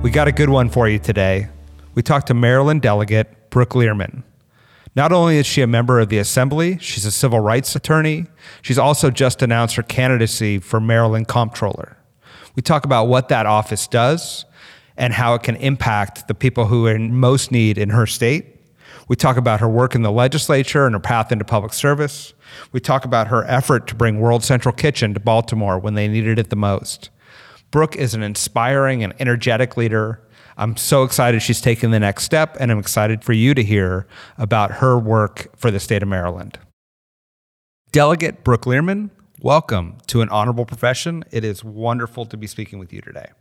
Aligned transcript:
We 0.00 0.12
got 0.12 0.28
a 0.28 0.32
good 0.32 0.48
one 0.48 0.68
for 0.68 0.88
you 0.88 1.00
today. 1.00 1.48
We 1.96 2.02
talked 2.02 2.28
to 2.28 2.34
Maryland 2.34 2.82
delegate 2.82 3.50
Brooke 3.50 3.70
Lierman. 3.70 4.22
Not 4.94 5.10
only 5.10 5.38
is 5.38 5.46
she 5.46 5.60
a 5.60 5.66
member 5.66 5.98
of 5.98 6.08
the 6.08 6.18
Assembly, 6.18 6.78
she's 6.78 7.04
a 7.04 7.10
civil 7.10 7.40
rights 7.40 7.74
attorney. 7.74 8.26
She's 8.62 8.78
also 8.78 9.10
just 9.10 9.42
announced 9.42 9.74
her 9.74 9.82
candidacy 9.82 10.60
for 10.60 10.78
Maryland 10.78 11.26
Comptroller. 11.26 11.96
We 12.54 12.62
talk 12.62 12.84
about 12.84 13.06
what 13.06 13.28
that 13.28 13.44
office 13.44 13.88
does 13.88 14.44
and 14.96 15.12
how 15.12 15.34
it 15.34 15.42
can 15.42 15.56
impact 15.56 16.28
the 16.28 16.34
people 16.34 16.66
who 16.66 16.86
are 16.86 16.94
in 16.94 17.18
most 17.18 17.50
need 17.50 17.76
in 17.76 17.90
her 17.90 18.06
state. 18.06 18.56
We 19.08 19.16
talk 19.16 19.36
about 19.36 19.58
her 19.58 19.68
work 19.68 19.96
in 19.96 20.02
the 20.02 20.12
legislature 20.12 20.86
and 20.86 20.94
her 20.94 21.00
path 21.00 21.32
into 21.32 21.44
public 21.44 21.72
service. 21.72 22.34
We 22.70 22.78
talk 22.78 23.04
about 23.04 23.26
her 23.28 23.44
effort 23.46 23.88
to 23.88 23.96
bring 23.96 24.20
World 24.20 24.44
Central 24.44 24.72
Kitchen 24.72 25.12
to 25.14 25.20
Baltimore 25.20 25.76
when 25.76 25.94
they 25.94 26.06
needed 26.06 26.38
it 26.38 26.50
the 26.50 26.56
most. 26.56 27.10
Brooke 27.70 27.96
is 27.96 28.14
an 28.14 28.22
inspiring 28.22 29.04
and 29.04 29.12
energetic 29.18 29.76
leader. 29.76 30.22
I'm 30.56 30.76
so 30.76 31.02
excited 31.02 31.42
she's 31.42 31.60
taking 31.60 31.90
the 31.90 32.00
next 32.00 32.24
step, 32.24 32.56
and 32.58 32.72
I'm 32.72 32.78
excited 32.78 33.22
for 33.22 33.34
you 33.34 33.52
to 33.52 33.62
hear 33.62 34.06
about 34.38 34.72
her 34.72 34.98
work 34.98 35.50
for 35.54 35.70
the 35.70 35.78
state 35.78 36.02
of 36.02 36.08
Maryland. 36.08 36.58
Delegate 37.92 38.42
Brooke 38.42 38.64
Lierman, 38.64 39.10
welcome 39.40 39.98
to 40.06 40.22
an 40.22 40.30
honorable 40.30 40.64
profession. 40.64 41.24
It 41.30 41.44
is 41.44 41.62
wonderful 41.62 42.24
to 42.26 42.38
be 42.38 42.46
speaking 42.46 42.78
with 42.78 42.90
you 42.90 43.02
today. 43.02 43.32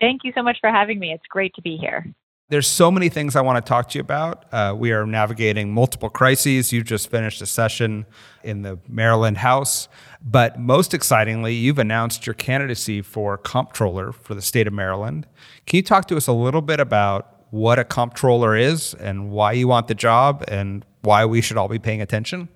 Thank 0.00 0.22
you 0.24 0.32
so 0.34 0.42
much 0.42 0.56
for 0.60 0.70
having 0.70 0.98
me. 0.98 1.12
It's 1.12 1.26
great 1.28 1.54
to 1.54 1.62
be 1.62 1.76
here. 1.76 2.06
There's 2.48 2.68
so 2.68 2.90
many 2.90 3.08
things 3.08 3.34
I 3.34 3.40
want 3.40 3.64
to 3.64 3.68
talk 3.68 3.88
to 3.90 3.98
you 3.98 4.02
about. 4.02 4.44
Uh, 4.52 4.72
we 4.76 4.92
are 4.92 5.04
navigating 5.04 5.74
multiple 5.74 6.08
crises. 6.08 6.72
You 6.72 6.82
just 6.82 7.10
finished 7.10 7.42
a 7.42 7.46
session 7.46 8.06
in 8.44 8.62
the 8.62 8.78
Maryland 8.88 9.38
House. 9.38 9.88
But 10.22 10.58
most 10.58 10.94
excitingly, 10.94 11.54
you've 11.54 11.78
announced 11.78 12.26
your 12.26 12.34
candidacy 12.34 13.02
for 13.02 13.36
comptroller 13.38 14.12
for 14.12 14.34
the 14.34 14.42
state 14.42 14.66
of 14.66 14.72
Maryland. 14.72 15.26
Can 15.66 15.78
you 15.78 15.82
talk 15.82 16.08
to 16.08 16.16
us 16.16 16.26
a 16.26 16.32
little 16.32 16.62
bit 16.62 16.80
about 16.80 17.44
what 17.50 17.78
a 17.78 17.84
comptroller 17.84 18.56
is 18.56 18.94
and 18.94 19.30
why 19.30 19.52
you 19.52 19.68
want 19.68 19.88
the 19.88 19.94
job 19.94 20.44
and 20.48 20.84
why 21.02 21.24
we 21.24 21.40
should 21.40 21.56
all 21.56 21.68
be 21.68 21.78
paying 21.78 22.02
attention? 22.02 22.48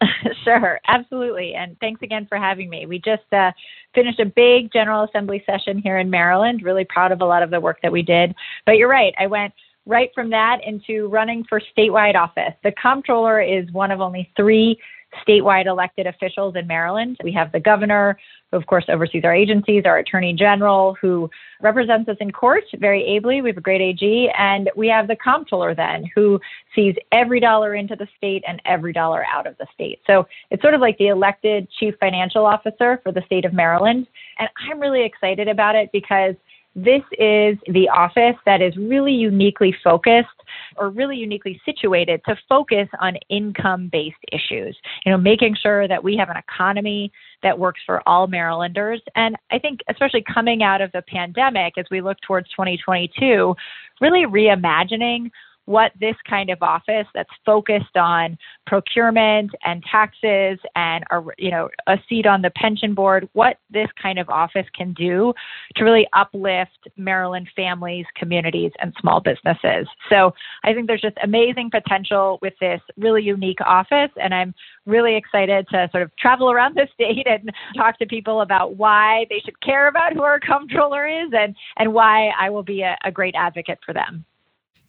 sure, 0.44 0.80
absolutely. 0.88 1.54
And 1.54 1.78
thanks 1.80 2.02
again 2.02 2.26
for 2.28 2.38
having 2.38 2.68
me. 2.68 2.86
We 2.86 2.98
just 2.98 3.32
uh, 3.32 3.52
finished 3.94 4.20
a 4.20 4.26
big 4.26 4.72
General 4.72 5.04
Assembly 5.04 5.42
session 5.46 5.78
here 5.78 5.98
in 5.98 6.10
Maryland. 6.10 6.62
Really 6.62 6.84
proud 6.84 7.12
of 7.12 7.20
a 7.20 7.24
lot 7.24 7.42
of 7.42 7.50
the 7.50 7.60
work 7.60 7.78
that 7.82 7.92
we 7.92 8.02
did. 8.02 8.34
But 8.66 8.72
you're 8.72 8.88
right, 8.88 9.14
I 9.18 9.26
went 9.26 9.54
right 9.86 10.10
from 10.14 10.30
that 10.30 10.58
into 10.64 11.08
running 11.08 11.44
for 11.48 11.60
statewide 11.76 12.14
office. 12.14 12.54
The 12.62 12.72
comptroller 12.72 13.40
is 13.40 13.70
one 13.72 13.90
of 13.90 14.00
only 14.00 14.30
three 14.36 14.78
statewide 15.26 15.66
elected 15.66 16.06
officials 16.06 16.56
in 16.56 16.66
Maryland. 16.66 17.18
We 17.22 17.32
have 17.32 17.52
the 17.52 17.60
governor, 17.60 18.18
who 18.50 18.56
of 18.56 18.66
course 18.66 18.84
oversees 18.88 19.24
our 19.24 19.34
agencies, 19.34 19.84
our 19.84 19.98
attorney 19.98 20.32
general, 20.32 20.96
who 21.00 21.30
represents 21.60 22.08
us 22.08 22.16
in 22.20 22.30
court 22.30 22.64
very 22.78 23.04
ably. 23.04 23.42
We 23.42 23.50
have 23.50 23.56
a 23.56 23.62
great 23.62 23.80
AG, 23.80 24.30
and 24.38 24.70
we 24.76 24.88
have 24.88 25.08
the 25.08 25.16
comptroller 25.16 25.74
then, 25.74 26.10
who 26.14 26.40
sees 26.74 26.94
every 27.12 27.40
dollar 27.40 27.74
into 27.74 27.96
the 27.96 28.08
state 28.16 28.42
and 28.46 28.60
every 28.64 28.92
dollar 28.92 29.24
out 29.26 29.46
of 29.46 29.56
the 29.58 29.66
state. 29.74 30.00
So 30.06 30.26
it's 30.50 30.62
sort 30.62 30.74
of 30.74 30.80
like 30.80 30.98
the 30.98 31.08
elected 31.08 31.68
chief 31.78 31.94
financial 32.00 32.46
officer 32.46 33.00
for 33.02 33.12
the 33.12 33.22
state 33.26 33.44
of 33.44 33.52
Maryland. 33.52 34.06
And 34.38 34.48
I'm 34.68 34.80
really 34.80 35.04
excited 35.04 35.48
about 35.48 35.74
it 35.74 35.90
because 35.92 36.34
this 36.74 37.02
is 37.18 37.58
the 37.68 37.88
office 37.88 38.36
that 38.46 38.62
is 38.62 38.76
really 38.76 39.12
uniquely 39.12 39.76
focused 39.84 40.28
or 40.76 40.90
really 40.90 41.16
uniquely 41.16 41.60
situated 41.64 42.20
to 42.26 42.36
focus 42.48 42.88
on 43.00 43.16
income 43.28 43.88
based 43.90 44.16
issues. 44.32 44.76
You 45.04 45.12
know, 45.12 45.18
making 45.18 45.56
sure 45.60 45.88
that 45.88 46.02
we 46.02 46.16
have 46.16 46.30
an 46.30 46.36
economy 46.36 47.12
that 47.42 47.58
works 47.58 47.80
for 47.84 48.06
all 48.06 48.26
Marylanders. 48.26 49.02
And 49.16 49.36
I 49.50 49.58
think, 49.58 49.80
especially 49.88 50.24
coming 50.32 50.62
out 50.62 50.80
of 50.80 50.92
the 50.92 51.02
pandemic, 51.02 51.74
as 51.76 51.86
we 51.90 52.00
look 52.00 52.18
towards 52.20 52.48
2022, 52.50 53.54
really 54.00 54.24
reimagining 54.26 55.30
what 55.66 55.92
this 56.00 56.16
kind 56.28 56.50
of 56.50 56.58
office 56.62 57.06
that's 57.14 57.30
focused 57.46 57.96
on 57.96 58.36
procurement 58.66 59.50
and 59.64 59.82
taxes 59.90 60.58
and 60.74 61.04
a, 61.10 61.22
you 61.38 61.50
know 61.50 61.68
a 61.86 61.96
seat 62.08 62.26
on 62.26 62.42
the 62.42 62.50
pension 62.50 62.94
board 62.94 63.28
what 63.32 63.58
this 63.70 63.88
kind 64.00 64.18
of 64.18 64.28
office 64.28 64.66
can 64.74 64.92
do 64.92 65.32
to 65.76 65.84
really 65.84 66.06
uplift 66.14 66.88
Maryland 66.96 67.48
families 67.54 68.06
communities 68.16 68.72
and 68.80 68.92
small 69.00 69.20
businesses. 69.20 69.86
So 70.08 70.34
I 70.64 70.72
think 70.72 70.86
there's 70.86 71.00
just 71.00 71.16
amazing 71.22 71.70
potential 71.70 72.38
with 72.42 72.54
this 72.60 72.80
really 72.96 73.22
unique 73.22 73.60
office 73.64 74.10
and 74.20 74.34
I'm 74.34 74.54
really 74.86 75.14
excited 75.14 75.68
to 75.68 75.88
sort 75.92 76.02
of 76.02 76.14
travel 76.16 76.50
around 76.50 76.76
the 76.76 76.88
state 76.92 77.26
and 77.26 77.52
talk 77.76 77.98
to 77.98 78.06
people 78.06 78.40
about 78.40 78.76
why 78.76 79.26
they 79.30 79.40
should 79.44 79.60
care 79.60 79.86
about 79.86 80.12
who 80.12 80.22
our 80.22 80.40
comptroller 80.52 81.06
is 81.06 81.30
and 81.32 81.54
and 81.76 81.94
why 81.94 82.32
I 82.38 82.50
will 82.50 82.64
be 82.64 82.82
a, 82.82 82.96
a 83.04 83.12
great 83.12 83.34
advocate 83.36 83.78
for 83.84 83.94
them 83.94 84.24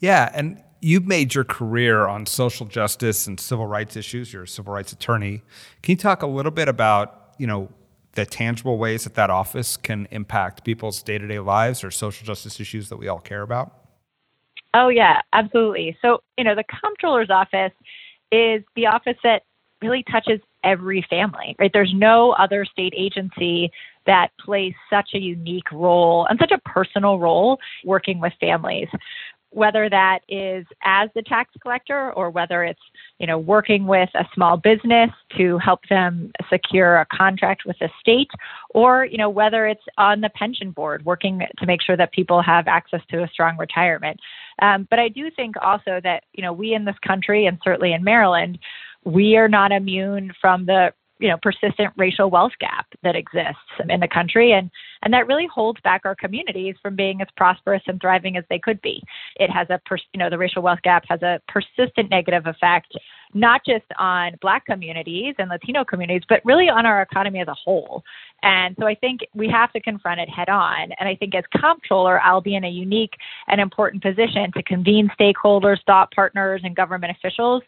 yeah, 0.04 0.30
and 0.34 0.62
you've 0.82 1.08
made 1.08 1.34
your 1.34 1.46
career 1.46 2.08
on 2.08 2.26
social 2.26 2.66
justice 2.66 3.26
and 3.26 3.40
civil 3.40 3.66
rights 3.66 3.96
issues. 3.96 4.34
You're 4.34 4.44
a 4.44 4.48
civil 4.50 4.74
rights 4.74 4.92
attorney. 4.92 5.42
Can 5.82 5.94
you 5.94 5.96
talk 5.96 6.22
a 6.22 6.28
little 6.28 6.52
bit 6.52 6.68
about, 6.68 7.36
you 7.38 7.48
know, 7.48 7.70
the 8.12 8.26
tangible 8.26 8.78
ways 8.78 9.06
that 9.06 9.16
that 9.16 9.30
office 9.30 9.78
can 9.78 10.10
impact 10.12 10.66
people's 10.66 11.02
day-to-day 11.02 11.40
lives 11.40 11.86
or 11.86 11.90
social 11.90 12.26
justice 12.26 12.60
issues 12.60 12.90
that 12.90 12.98
we 12.98 13.08
all 13.08 13.20
care 13.20 13.44
about? 13.44 13.78
Oh 14.74 14.90
yeah, 14.90 15.22
absolutely. 15.32 15.98
So, 16.02 16.22
you 16.38 16.44
know, 16.44 16.54
the 16.54 16.66
comptroller's 16.66 17.30
office 17.30 17.72
is 18.30 18.62
the 18.76 18.88
office 18.88 19.18
that 19.24 19.44
really 19.82 20.04
touches 20.12 20.42
every 20.66 21.06
family, 21.10 21.56
right? 21.60 21.72
There's 21.72 21.94
no 21.94 22.32
other 22.34 22.66
state 22.66 22.94
agency 22.96 23.72
that 24.06 24.32
plays 24.38 24.74
such 24.90 25.12
a 25.14 25.20
unique 25.20 25.72
role 25.72 26.26
and 26.30 26.38
such 26.40 26.52
a 26.52 26.58
personal 26.58 27.20
role 27.20 27.58
working 27.86 28.20
with 28.20 28.34
families 28.40 28.90
whether 29.54 29.90
that 29.90 30.20
is 30.28 30.66
as 30.84 31.10
the 31.16 31.22
tax 31.22 31.52
collector 31.62 32.12
or 32.14 32.30
whether 32.30 32.64
it's 32.64 32.82
you 33.20 33.28
know 33.28 33.38
working 33.38 33.86
with 33.86 34.10
a 34.16 34.26
small 34.34 34.58
business 34.58 35.10
to 35.38 35.58
help 35.58 35.82
them 35.90 36.32
secure 36.52 36.98
a 36.98 37.06
contract 37.06 37.64
with 37.66 37.78
the 37.80 37.90
state 38.00 38.30
or 38.72 39.06
you 39.06 39.18
know 39.18 39.30
whether 39.30 39.68
it's 39.68 39.84
on 39.98 40.22
the 40.22 40.30
pension 40.30 40.72
board 40.72 41.06
working 41.06 41.42
to 41.58 41.66
make 41.66 41.82
sure 41.82 41.98
that 41.98 42.12
people 42.12 42.42
have 42.42 42.68
access 42.68 43.02
to 43.10 43.24
a 43.24 43.28
strong 43.28 43.58
retirement. 43.58 44.20
Um, 44.62 44.88
but 44.90 45.00
i 45.00 45.10
do 45.10 45.30
think 45.32 45.56
also 45.62 46.00
that 46.04 46.24
you 46.34 46.44
know 46.44 46.54
we 46.54 46.74
in 46.74 46.86
this 46.86 46.96
country 47.06 47.46
and 47.46 47.58
certainly 47.64 47.94
in 47.94 48.04
maryland 48.04 48.60
we 49.06 49.36
are 49.36 49.50
not 49.50 49.72
immune 49.72 50.32
from 50.40 50.66
the 50.66 50.94
you 51.20 51.30
know 51.30 51.38
persistent 51.42 51.94
racial 51.98 52.30
wealth 52.30 52.54
gap 52.60 52.88
that 53.04 53.16
exists 53.16 53.58
in 53.90 54.00
the 54.00 54.08
country. 54.08 54.52
And 54.54 54.70
and 55.04 55.14
that 55.14 55.28
really 55.28 55.48
holds 55.54 55.80
back 55.82 56.02
our 56.06 56.16
communities 56.16 56.76
from 56.82 56.96
being 56.96 57.22
as 57.22 57.28
prosperous 57.38 57.84
and 57.88 58.00
thriving 58.00 58.38
as 58.38 58.44
they 58.50 58.60
could 58.60 58.82
be. 58.82 59.02
It 59.38 59.50
has 59.50 59.68
a 59.70 59.80
pers- 59.86 60.06
you 60.14 60.20
know 60.20 60.30
the 60.30 60.38
racial 60.38 60.62
wealth 60.62 60.82
gap 60.84 61.04
has 61.10 61.22
a 61.22 61.42
persistent 61.48 62.10
negative 62.10 62.48
effect 62.48 62.94
not 63.36 63.62
just 63.66 63.86
on 63.98 64.34
black 64.42 64.64
communities 64.66 65.34
and 65.40 65.50
latino 65.50 65.84
communities 65.84 66.22
but 66.30 66.42
really 66.46 66.70
on 66.70 66.86
our 66.86 67.02
economy 67.02 67.40
as 67.40 67.48
a 67.48 67.54
whole. 67.54 68.04
And 68.42 68.76
so 68.80 68.86
i 68.86 68.96
think 68.96 69.22
we 69.34 69.50
have 69.50 69.72
to 69.74 69.82
confront 69.82 70.20
it 70.20 70.30
head 70.30 70.50
on. 70.50 70.92
And 71.00 71.08
i 71.08 71.16
think 71.16 71.36
as 71.36 71.44
comptroller 71.56 72.20
i'll 72.22 72.42
be 72.42 72.56
in 72.56 72.64
a 72.64 72.70
unique 72.70 73.14
and 73.48 73.62
important 73.62 74.04
position 74.04 74.52
to 74.54 74.64
convene 74.64 75.10
stakeholders 75.20 75.78
thought 75.86 76.12
partners 76.12 76.62
and 76.64 76.76
government 76.76 77.16
officials 77.18 77.64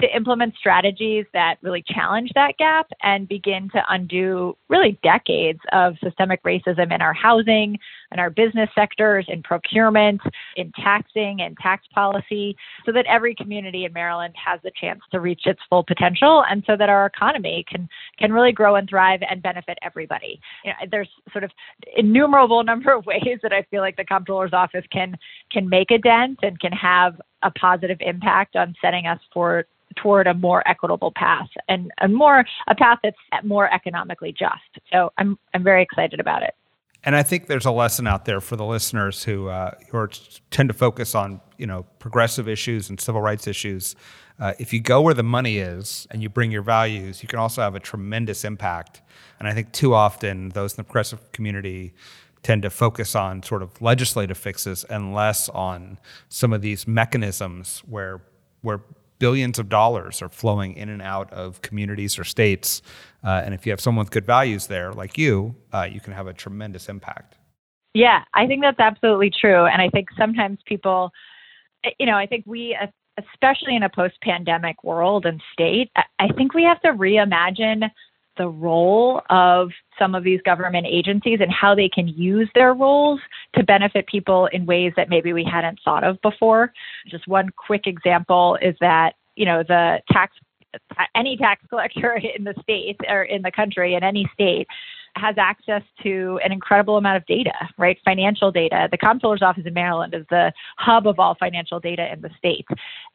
to 0.00 0.16
implement 0.16 0.54
strategies 0.56 1.24
that 1.32 1.56
really 1.62 1.84
challenge 1.86 2.30
that 2.34 2.56
gap 2.58 2.88
and 3.02 3.28
begin 3.28 3.68
to 3.70 3.82
undo 3.90 4.56
really 4.68 4.98
decades 5.02 5.60
of 5.72 5.94
systemic 6.02 6.42
racism 6.42 6.92
in 6.94 7.00
our 7.00 7.12
housing, 7.12 7.78
in 8.12 8.18
our 8.18 8.30
business 8.30 8.68
sectors, 8.74 9.24
in 9.28 9.42
procurement, 9.42 10.20
in 10.56 10.72
taxing 10.72 11.40
and 11.40 11.56
tax 11.58 11.86
policy, 11.94 12.56
so 12.84 12.92
that 12.92 13.06
every 13.06 13.34
community 13.34 13.84
in 13.84 13.92
Maryland 13.92 14.34
has 14.42 14.60
the 14.62 14.72
chance 14.80 15.00
to 15.10 15.20
reach 15.20 15.42
its 15.46 15.60
full 15.68 15.84
potential 15.84 16.44
and 16.50 16.64
so 16.66 16.76
that 16.76 16.88
our 16.88 17.06
economy 17.06 17.64
can 17.68 17.88
can 18.18 18.32
really 18.32 18.52
grow 18.52 18.76
and 18.76 18.88
thrive 18.88 19.20
and 19.28 19.42
benefit 19.42 19.78
everybody. 19.82 20.40
You 20.64 20.70
know, 20.70 20.86
there's 20.90 21.08
sort 21.32 21.44
of 21.44 21.50
innumerable 21.96 22.62
number 22.74 22.92
of 22.92 23.06
ways 23.06 23.38
that 23.42 23.52
I 23.52 23.62
feel 23.70 23.80
like 23.80 23.96
the 23.96 24.04
comptroller's 24.04 24.52
office 24.52 24.84
can 24.90 25.16
can 25.50 25.68
make 25.68 25.90
a 25.90 25.98
dent 25.98 26.40
and 26.42 26.58
can 26.58 26.72
have 26.72 27.20
a 27.44 27.50
positive 27.50 27.98
impact 28.00 28.56
on 28.56 28.74
setting 28.80 29.06
us 29.06 29.20
for 29.32 29.66
toward 29.96 30.26
a 30.26 30.34
more 30.34 30.66
equitable 30.68 31.12
path 31.14 31.48
and 31.68 31.92
a 32.00 32.08
more 32.08 32.44
a 32.66 32.74
path 32.74 32.98
that's 33.02 33.16
more 33.44 33.72
economically 33.72 34.32
just. 34.32 34.84
So 34.92 35.12
I'm 35.18 35.38
I'm 35.52 35.62
very 35.62 35.82
excited 35.82 36.20
about 36.20 36.42
it. 36.42 36.54
And 37.06 37.14
I 37.14 37.22
think 37.22 37.48
there's 37.48 37.66
a 37.66 37.70
lesson 37.70 38.06
out 38.06 38.24
there 38.24 38.40
for 38.40 38.56
the 38.56 38.64
listeners 38.64 39.22
who 39.24 39.48
uh, 39.48 39.72
who 39.90 39.98
are, 39.98 40.10
tend 40.50 40.68
to 40.70 40.72
focus 40.72 41.14
on 41.14 41.40
you 41.58 41.66
know 41.66 41.84
progressive 41.98 42.48
issues 42.48 42.88
and 42.90 43.00
civil 43.00 43.20
rights 43.20 43.46
issues. 43.46 43.94
Uh, 44.40 44.52
if 44.58 44.72
you 44.72 44.80
go 44.80 45.00
where 45.00 45.14
the 45.14 45.22
money 45.22 45.58
is 45.58 46.08
and 46.10 46.20
you 46.20 46.28
bring 46.28 46.50
your 46.50 46.62
values, 46.62 47.22
you 47.22 47.28
can 47.28 47.38
also 47.38 47.62
have 47.62 47.76
a 47.76 47.80
tremendous 47.80 48.44
impact. 48.44 49.00
And 49.38 49.46
I 49.46 49.52
think 49.52 49.70
too 49.72 49.94
often 49.94 50.48
those 50.50 50.72
in 50.72 50.76
the 50.78 50.84
progressive 50.84 51.30
community 51.30 51.94
tend 52.44 52.62
to 52.62 52.70
focus 52.70 53.16
on 53.16 53.42
sort 53.42 53.62
of 53.62 53.82
legislative 53.82 54.38
fixes 54.38 54.84
and 54.84 55.12
less 55.12 55.48
on 55.48 55.98
some 56.28 56.52
of 56.52 56.62
these 56.62 56.86
mechanisms 56.86 57.82
where 57.88 58.20
where 58.60 58.80
billions 59.18 59.58
of 59.58 59.68
dollars 59.68 60.20
are 60.22 60.28
flowing 60.28 60.74
in 60.74 60.88
and 60.88 61.00
out 61.00 61.32
of 61.32 61.62
communities 61.62 62.18
or 62.18 62.24
states. 62.24 62.82
Uh, 63.22 63.42
and 63.44 63.54
if 63.54 63.64
you 63.64 63.72
have 63.72 63.80
someone 63.80 64.04
with 64.04 64.10
good 64.10 64.26
values 64.26 64.66
there, 64.66 64.92
like 64.92 65.16
you, 65.16 65.54
uh, 65.72 65.88
you 65.90 66.00
can 66.00 66.12
have 66.12 66.26
a 66.26 66.32
tremendous 66.32 66.88
impact. 66.88 67.36
Yeah, 67.94 68.22
I 68.34 68.46
think 68.46 68.62
that's 68.62 68.80
absolutely 68.80 69.30
true. 69.30 69.66
And 69.66 69.80
I 69.80 69.88
think 69.88 70.08
sometimes 70.18 70.58
people, 70.66 71.10
you 71.98 72.06
know, 72.06 72.16
I 72.16 72.26
think 72.26 72.44
we, 72.46 72.76
especially 73.18 73.76
in 73.76 73.82
a 73.82 73.88
post 73.88 74.14
pandemic 74.20 74.82
world 74.82 75.26
and 75.26 75.40
state, 75.52 75.90
I 76.18 76.28
think 76.36 76.54
we 76.54 76.64
have 76.64 76.80
to 76.82 76.88
reimagine 76.88 77.88
the 78.36 78.48
role 78.48 79.22
of 79.30 79.70
some 79.98 80.14
of 80.14 80.24
these 80.24 80.40
government 80.42 80.86
agencies 80.88 81.38
and 81.40 81.52
how 81.52 81.74
they 81.74 81.88
can 81.88 82.08
use 82.08 82.48
their 82.54 82.74
roles 82.74 83.20
to 83.54 83.62
benefit 83.62 84.06
people 84.06 84.46
in 84.46 84.66
ways 84.66 84.92
that 84.96 85.08
maybe 85.08 85.32
we 85.32 85.44
hadn't 85.44 85.78
thought 85.84 86.04
of 86.04 86.20
before. 86.22 86.72
Just 87.06 87.26
one 87.28 87.50
quick 87.50 87.86
example 87.86 88.58
is 88.60 88.74
that, 88.80 89.14
you 89.36 89.46
know, 89.46 89.62
the 89.62 90.00
tax 90.10 90.36
any 91.14 91.36
tax 91.36 91.64
collector 91.68 92.16
in 92.16 92.44
the 92.44 92.54
state 92.62 92.96
or 93.08 93.22
in 93.22 93.42
the 93.42 93.52
country 93.52 93.94
in 93.94 94.02
any 94.02 94.28
state 94.32 94.66
has 95.16 95.36
access 95.38 95.82
to 96.02 96.40
an 96.44 96.50
incredible 96.50 96.96
amount 96.96 97.16
of 97.16 97.26
data, 97.26 97.52
right? 97.78 97.98
Financial 98.04 98.50
data. 98.50 98.88
The 98.90 98.98
comptroller's 98.98 99.42
office 99.42 99.62
in 99.64 99.72
Maryland 99.72 100.12
is 100.12 100.26
the 100.28 100.52
hub 100.76 101.06
of 101.06 101.20
all 101.20 101.36
financial 101.36 101.78
data 101.78 102.12
in 102.12 102.20
the 102.20 102.30
state. 102.36 102.66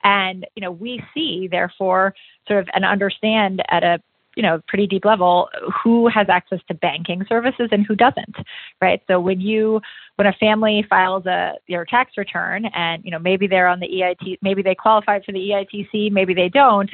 And, 0.03 0.47
you 0.55 0.61
know, 0.61 0.71
we 0.71 1.03
see, 1.13 1.49
therefore, 1.51 2.15
sort 2.47 2.61
of 2.61 2.69
and 2.73 2.85
understand 2.85 3.61
at 3.69 3.83
a 3.83 4.01
you 4.35 4.43
know 4.43 4.61
pretty 4.67 4.87
deep 4.87 5.05
level 5.05 5.49
who 5.83 6.07
has 6.07 6.27
access 6.29 6.59
to 6.67 6.73
banking 6.73 7.25
services 7.27 7.69
and 7.71 7.85
who 7.85 7.95
doesn't 7.95 8.35
right? 8.81 9.01
So 9.07 9.19
when 9.19 9.41
you 9.41 9.81
when 10.15 10.27
a 10.27 10.33
family 10.33 10.85
files 10.89 11.25
a 11.25 11.53
your 11.67 11.85
tax 11.85 12.17
return 12.17 12.65
and 12.75 13.03
you 13.03 13.11
know 13.11 13.19
maybe 13.19 13.47
they're 13.47 13.67
on 13.67 13.79
the 13.79 13.87
EIT 13.87 14.37
maybe 14.41 14.61
they 14.61 14.75
qualify 14.75 15.19
for 15.21 15.31
the 15.31 15.39
EITC 15.39 16.11
maybe 16.11 16.33
they 16.33 16.49
don't 16.49 16.89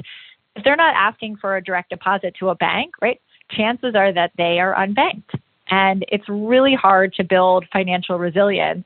if 0.56 0.64
they're 0.64 0.76
not 0.76 0.96
asking 0.96 1.36
for 1.38 1.58
a 1.58 1.64
direct 1.64 1.90
deposit 1.90 2.36
to 2.40 2.50
a 2.50 2.56
bank 2.56 2.94
right 3.02 3.20
chances 3.52 3.96
are 3.96 4.14
that 4.14 4.32
they 4.38 4.60
are 4.60 4.76
unbanked. 4.76 5.40
And 5.70 6.06
it's 6.10 6.28
really 6.30 6.76
hard 6.76 7.14
to 7.16 7.24
build 7.24 7.66
financial 7.74 8.20
resilience 8.20 8.86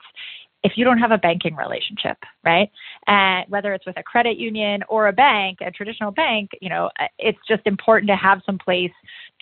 if 0.63 0.73
you 0.75 0.83
don't 0.83 0.97
have 0.97 1.11
a 1.11 1.17
banking 1.17 1.56
relationship, 1.56 2.17
right? 2.44 2.69
And 3.07 3.45
whether 3.50 3.73
it's 3.73 3.85
with 3.85 3.97
a 3.97 4.03
credit 4.03 4.38
union 4.38 4.83
or 4.89 5.07
a 5.07 5.13
bank, 5.13 5.59
a 5.61 5.71
traditional 5.71 6.11
bank, 6.11 6.51
you 6.61 6.69
know, 6.69 6.89
it's 7.17 7.39
just 7.47 7.65
important 7.65 8.09
to 8.09 8.15
have 8.15 8.41
some 8.45 8.57
place 8.57 8.91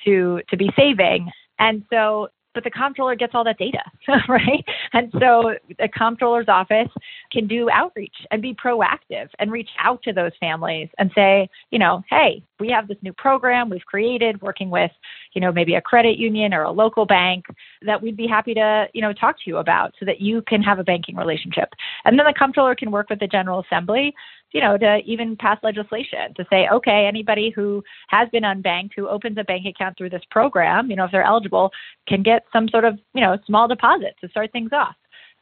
to 0.05 0.41
to 0.49 0.57
be 0.57 0.71
saving. 0.75 1.31
And 1.59 1.83
so 1.89 2.29
but 2.57 2.63
the 2.63 2.71
comptroller 2.71 3.13
gets 3.13 3.35
all 3.35 3.43
that 3.43 3.59
data, 3.59 3.83
right? 4.27 4.65
And 4.91 5.11
so 5.19 5.53
the 5.77 5.87
comptroller's 5.87 6.47
office 6.47 6.89
can 7.31 7.45
do 7.45 7.69
outreach 7.69 8.15
and 8.31 8.41
be 8.41 8.55
proactive 8.55 9.29
and 9.37 9.51
reach 9.51 9.69
out 9.79 10.01
to 10.01 10.11
those 10.11 10.31
families 10.39 10.89
and 10.97 11.11
say, 11.13 11.47
you 11.69 11.77
know, 11.77 12.03
hey, 12.09 12.41
we 12.59 12.69
have 12.69 12.87
this 12.87 12.97
new 13.03 13.13
program 13.13 13.69
we've 13.69 13.85
created 13.85 14.41
working 14.41 14.71
with, 14.71 14.89
you 15.33 15.41
know, 15.41 15.51
maybe 15.51 15.75
a 15.75 15.81
credit 15.81 16.17
union 16.17 16.51
or 16.51 16.63
a 16.63 16.71
local 16.71 17.05
bank 17.05 17.45
that 17.83 18.01
we'd 18.01 18.17
be 18.17 18.25
happy 18.25 18.55
to, 18.55 18.87
you 18.91 19.03
know, 19.03 19.13
talk 19.13 19.35
to 19.35 19.43
you 19.45 19.57
about 19.57 19.93
so 19.99 20.05
that 20.07 20.19
you 20.19 20.41
can 20.41 20.63
have 20.63 20.79
a 20.79 20.83
banking 20.83 21.15
relationship. 21.15 21.69
And 22.05 22.17
then 22.17 22.25
the 22.25 22.33
comptroller 22.35 22.73
can 22.73 22.89
work 22.89 23.11
with 23.11 23.19
the 23.19 23.27
General 23.27 23.59
Assembly 23.59 24.15
you 24.51 24.61
know, 24.61 24.77
to 24.77 24.99
even 25.05 25.35
pass 25.35 25.57
legislation 25.63 26.33
to 26.35 26.45
say, 26.49 26.67
okay, 26.69 27.05
anybody 27.05 27.49
who 27.49 27.83
has 28.07 28.29
been 28.29 28.43
unbanked, 28.43 28.91
who 28.95 29.07
opens 29.07 29.37
a 29.37 29.43
bank 29.43 29.65
account 29.65 29.97
through 29.97 30.09
this 30.09 30.23
program, 30.31 30.89
you 30.89 30.95
know, 30.95 31.05
if 31.05 31.11
they're 31.11 31.23
eligible, 31.23 31.71
can 32.07 32.23
get 32.23 32.45
some 32.53 32.69
sort 32.69 32.85
of, 32.85 32.97
you 33.13 33.21
know, 33.21 33.37
small 33.45 33.67
deposit 33.67 34.15
to 34.21 34.29
start 34.29 34.51
things 34.51 34.71
off. 34.71 34.95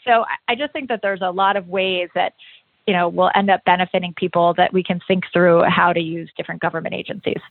So 0.06 0.26
I 0.48 0.56
just 0.56 0.74
think 0.74 0.90
that 0.90 1.02
there's 1.02 1.22
a 1.22 1.32
lot 1.32 1.56
of 1.56 1.68
ways 1.68 2.10
that, 2.16 2.34
you 2.88 2.94
know, 2.94 3.10
will 3.10 3.32
end 3.36 3.50
up 3.50 3.64
benefiting 3.66 4.14
people 4.16 4.54
that 4.56 4.74
we 4.74 4.84
can 4.84 5.00
think 5.08 5.26
through 5.32 5.64
how 5.64 5.94
to 5.94 6.00
use 6.00 6.30
different 6.38 6.62
government 6.62 6.96
agencies. 6.96 7.42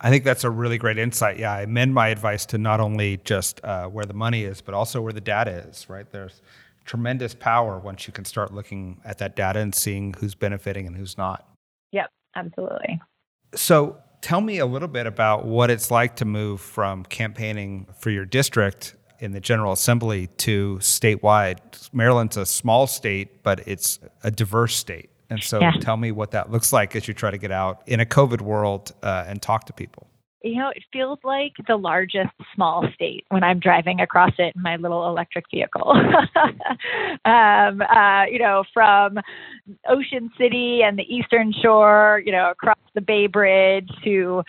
I 0.00 0.10
think 0.10 0.24
that's 0.24 0.44
a 0.44 0.50
really 0.50 0.78
great 0.78 0.96
insight. 0.96 1.38
Yeah, 1.38 1.52
I 1.52 1.62
amend 1.62 1.92
my 1.92 2.08
advice 2.08 2.46
to 2.46 2.58
not 2.58 2.80
only 2.80 3.18
just 3.24 3.62
uh, 3.64 3.88
where 3.88 4.04
the 4.04 4.14
money 4.14 4.44
is, 4.44 4.60
but 4.60 4.74
also 4.74 5.02
where 5.02 5.12
the 5.12 5.20
data 5.20 5.50
is. 5.50 5.88
Right 5.88 6.10
there's 6.10 6.40
tremendous 6.88 7.34
power 7.34 7.78
once 7.78 8.06
you 8.06 8.12
can 8.12 8.24
start 8.24 8.52
looking 8.52 9.00
at 9.04 9.18
that 9.18 9.36
data 9.36 9.60
and 9.60 9.74
seeing 9.74 10.14
who's 10.14 10.34
benefiting 10.34 10.86
and 10.86 10.96
who's 10.96 11.18
not. 11.18 11.46
Yep, 11.92 12.10
absolutely. 12.34 12.98
So, 13.54 13.98
tell 14.22 14.40
me 14.40 14.58
a 14.58 14.66
little 14.66 14.88
bit 14.88 15.06
about 15.06 15.44
what 15.44 15.70
it's 15.70 15.90
like 15.90 16.16
to 16.16 16.24
move 16.24 16.60
from 16.60 17.04
campaigning 17.04 17.86
for 18.00 18.10
your 18.10 18.24
district 18.24 18.96
in 19.20 19.32
the 19.32 19.40
General 19.40 19.72
Assembly 19.72 20.28
to 20.38 20.78
statewide. 20.80 21.58
Maryland's 21.92 22.36
a 22.36 22.46
small 22.46 22.86
state, 22.86 23.42
but 23.42 23.66
it's 23.68 24.00
a 24.24 24.30
diverse 24.30 24.74
state. 24.74 25.10
And 25.30 25.42
so, 25.42 25.60
yeah. 25.60 25.72
tell 25.80 25.98
me 25.98 26.10
what 26.10 26.30
that 26.30 26.50
looks 26.50 26.72
like 26.72 26.96
as 26.96 27.06
you 27.06 27.12
try 27.12 27.30
to 27.30 27.38
get 27.38 27.52
out 27.52 27.82
in 27.86 28.00
a 28.00 28.06
COVID 28.06 28.40
world 28.40 28.92
uh, 29.02 29.24
and 29.26 29.42
talk 29.42 29.66
to 29.66 29.74
people 29.74 30.08
you 30.42 30.56
know, 30.56 30.70
it 30.74 30.84
feels 30.92 31.18
like 31.24 31.52
the 31.66 31.76
largest 31.76 32.30
small 32.54 32.86
state 32.94 33.24
when 33.30 33.42
I'm 33.42 33.58
driving 33.58 34.00
across 34.00 34.32
it 34.38 34.54
in 34.54 34.62
my 34.62 34.76
little 34.76 35.08
electric 35.08 35.46
vehicle. 35.50 35.90
um, 37.24 37.82
uh, 37.82 38.24
you 38.30 38.38
know, 38.38 38.62
from 38.72 39.18
Ocean 39.88 40.30
City 40.38 40.82
and 40.84 40.98
the 40.98 41.02
Eastern 41.02 41.52
Shore, 41.62 42.22
you 42.24 42.32
know, 42.32 42.50
across 42.50 42.78
the 42.94 43.00
Bay 43.00 43.26
Bridge 43.26 43.90
to 44.04 44.42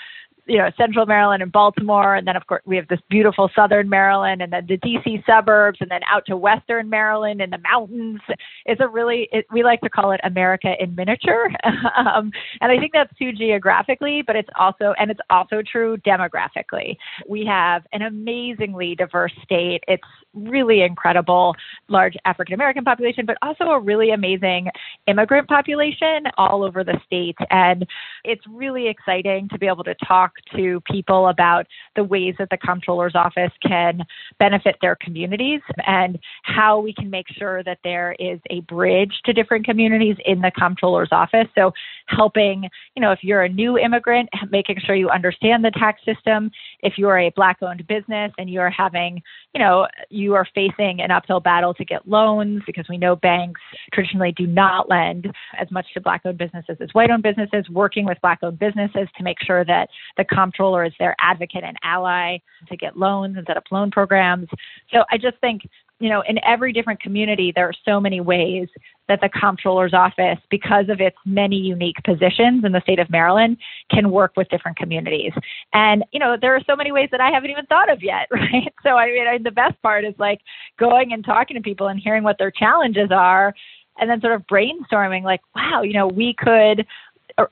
you 0.49 0.57
know 0.57 0.69
central 0.77 1.05
maryland 1.05 1.41
and 1.41 1.51
baltimore 1.51 2.15
and 2.15 2.27
then 2.27 2.35
of 2.35 2.45
course 2.47 2.61
we 2.65 2.75
have 2.75 2.87
this 2.87 2.99
beautiful 3.09 3.49
southern 3.55 3.87
maryland 3.87 4.41
and 4.41 4.51
then 4.51 4.65
the 4.67 4.77
dc 4.77 5.25
suburbs 5.25 5.77
and 5.81 5.89
then 5.89 6.01
out 6.09 6.25
to 6.25 6.35
western 6.35 6.89
maryland 6.89 7.41
and 7.41 7.53
the 7.53 7.59
mountains. 7.59 8.19
It's 8.65 8.81
a 8.81 8.87
really 8.87 9.29
it, 9.31 9.45
we 9.51 9.63
like 9.63 9.81
to 9.81 9.89
call 9.89 10.11
it 10.11 10.19
america 10.23 10.73
in 10.79 10.95
miniature. 10.95 11.49
Um, 11.95 12.31
and 12.61 12.71
i 12.71 12.77
think 12.77 12.93
that's 12.93 13.15
true 13.17 13.31
geographically 13.31 14.21
but 14.25 14.35
it's 14.35 14.49
also 14.57 14.93
and 14.99 15.11
it's 15.11 15.19
also 15.29 15.61
true 15.61 15.97
demographically. 15.97 16.97
We 17.27 17.45
have 17.45 17.83
an 17.93 18.01
amazingly 18.01 18.95
diverse 18.95 19.33
state. 19.43 19.83
It's 19.87 20.03
really 20.33 20.81
incredible 20.81 21.55
large 21.87 22.15
african 22.25 22.53
american 22.53 22.83
population 22.83 23.25
but 23.25 23.37
also 23.41 23.65
a 23.65 23.79
really 23.79 24.11
amazing 24.11 24.69
immigrant 25.07 25.47
population 25.47 26.23
all 26.37 26.63
over 26.63 26.83
the 26.83 26.99
state. 27.05 27.37
And 27.49 27.85
it's 28.23 28.43
really 28.49 28.87
exciting 28.87 29.49
to 29.49 29.59
be 29.59 29.67
able 29.67 29.83
to 29.83 29.95
talk 30.07 30.33
to 30.55 30.81
people 30.81 31.27
about 31.27 31.65
the 31.95 32.03
ways 32.03 32.35
that 32.39 32.49
the 32.49 32.57
comptroller's 32.57 33.15
office 33.15 33.51
can 33.65 34.01
benefit 34.39 34.75
their 34.81 34.95
communities 34.95 35.61
and 35.85 36.19
how 36.43 36.79
we 36.79 36.93
can 36.93 37.09
make 37.09 37.27
sure 37.29 37.63
that 37.63 37.79
there 37.83 38.15
is 38.19 38.39
a 38.49 38.61
bridge 38.61 39.13
to 39.25 39.33
different 39.33 39.65
communities 39.65 40.15
in 40.25 40.41
the 40.41 40.51
comptroller's 40.51 41.09
office. 41.11 41.47
So 41.55 41.71
helping, 42.07 42.69
you 42.95 43.01
know, 43.01 43.11
if 43.11 43.19
you're 43.23 43.43
a 43.43 43.49
new 43.49 43.77
immigrant, 43.77 44.29
making 44.49 44.77
sure 44.85 44.95
you 44.95 45.09
understand 45.09 45.63
the 45.63 45.71
tax 45.71 46.01
system. 46.05 46.51
If 46.81 46.93
you're 46.97 47.17
a 47.17 47.31
black 47.35 47.57
owned 47.61 47.85
business 47.87 48.31
and 48.37 48.49
you're 48.49 48.69
having, 48.69 49.21
you 49.53 49.59
know, 49.59 49.87
you 50.09 50.35
are 50.35 50.47
facing 50.53 51.01
an 51.01 51.11
uphill 51.11 51.39
battle 51.39 51.73
to 51.75 51.85
get 51.85 52.07
loans 52.07 52.61
because 52.65 52.85
we 52.89 52.97
know 52.97 53.15
banks 53.15 53.61
traditionally 53.93 54.33
do 54.35 54.47
not 54.47 54.89
lend 54.89 55.27
as 55.59 55.69
much 55.71 55.85
to 55.93 56.01
black 56.01 56.21
owned 56.25 56.37
businesses 56.37 56.77
as 56.79 56.89
white 56.93 57.09
owned 57.09 57.23
businesses, 57.23 57.69
working 57.69 58.05
with 58.05 58.17
black 58.21 58.39
owned 58.41 58.59
businesses 58.59 59.07
to 59.17 59.23
make 59.23 59.37
sure 59.41 59.65
that 59.65 59.89
the 60.17 60.25
comptroller 60.31 60.83
is 60.85 60.93
their 60.99 61.15
advocate 61.19 61.63
and 61.63 61.77
ally 61.83 62.37
to 62.67 62.77
get 62.77 62.97
loans 62.97 63.37
and 63.37 63.45
set 63.47 63.57
up 63.57 63.63
loan 63.71 63.91
programs. 63.91 64.47
So 64.91 65.03
I 65.11 65.17
just 65.17 65.37
think, 65.39 65.67
you 65.99 66.09
know, 66.09 66.23
in 66.27 66.39
every 66.45 66.71
different 66.71 67.01
community, 67.01 67.51
there 67.53 67.67
are 67.67 67.73
so 67.83 67.99
many 67.99 68.21
ways 68.21 68.67
that 69.09 69.19
the 69.21 69.29
comptroller's 69.29 69.93
office, 69.93 70.37
because 70.49 70.87
of 70.87 71.01
its 71.01 71.17
many 71.25 71.57
unique 71.57 71.97
positions 72.05 72.63
in 72.63 72.71
the 72.71 72.81
state 72.81 72.99
of 72.99 73.09
Maryland, 73.09 73.57
can 73.91 74.11
work 74.11 74.33
with 74.37 74.47
different 74.49 74.77
communities. 74.77 75.33
And, 75.73 76.05
you 76.11 76.19
know, 76.19 76.37
there 76.39 76.55
are 76.55 76.61
so 76.65 76.75
many 76.75 76.91
ways 76.91 77.09
that 77.11 77.19
I 77.19 77.31
haven't 77.31 77.49
even 77.49 77.65
thought 77.65 77.91
of 77.91 78.01
yet, 78.01 78.27
right? 78.31 78.73
So, 78.83 78.91
I 78.91 79.07
mean, 79.07 79.43
the 79.43 79.51
best 79.51 79.81
part 79.81 80.05
is 80.05 80.13
like 80.17 80.39
going 80.79 81.11
and 81.11 81.25
talking 81.25 81.55
to 81.55 81.61
people 81.61 81.87
and 81.87 81.99
hearing 81.99 82.23
what 82.23 82.37
their 82.37 82.51
challenges 82.51 83.09
are 83.11 83.53
and 83.99 84.09
then 84.09 84.21
sort 84.21 84.33
of 84.33 84.47
brainstorming 84.47 85.23
like, 85.23 85.41
wow, 85.55 85.81
you 85.81 85.93
know, 85.93 86.07
we 86.07 86.33
could 86.33 86.85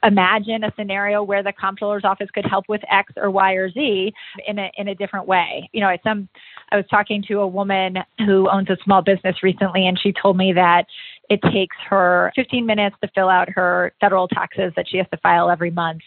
imagine 0.03 0.63
a 0.63 0.73
scenario 0.77 1.23
where 1.23 1.43
the 1.43 1.53
comptroller's 1.53 2.03
office 2.03 2.29
could 2.33 2.45
help 2.45 2.65
with 2.67 2.81
X 2.91 3.13
or 3.17 3.31
Y 3.31 3.53
or 3.53 3.69
Z 3.71 4.13
in 4.47 4.59
a 4.59 4.71
in 4.77 4.89
a 4.89 4.95
different 4.95 5.27
way. 5.27 5.69
You 5.73 5.81
know, 5.81 5.95
some 6.03 6.27
I 6.71 6.75
was 6.75 6.85
talking 6.89 7.23
to 7.27 7.39
a 7.39 7.47
woman 7.47 7.97
who 8.19 8.49
owns 8.49 8.69
a 8.69 8.77
small 8.83 9.01
business 9.01 9.43
recently, 9.43 9.87
and 9.87 9.99
she 9.99 10.13
told 10.13 10.37
me 10.37 10.53
that 10.53 10.85
it 11.29 11.41
takes 11.51 11.75
her 11.89 12.31
15 12.35 12.65
minutes 12.65 12.95
to 13.01 13.09
fill 13.13 13.29
out 13.29 13.49
her 13.49 13.93
federal 13.99 14.27
taxes 14.27 14.71
that 14.75 14.87
she 14.87 14.97
has 14.97 15.07
to 15.11 15.17
file 15.17 15.49
every 15.49 15.71
month 15.71 16.01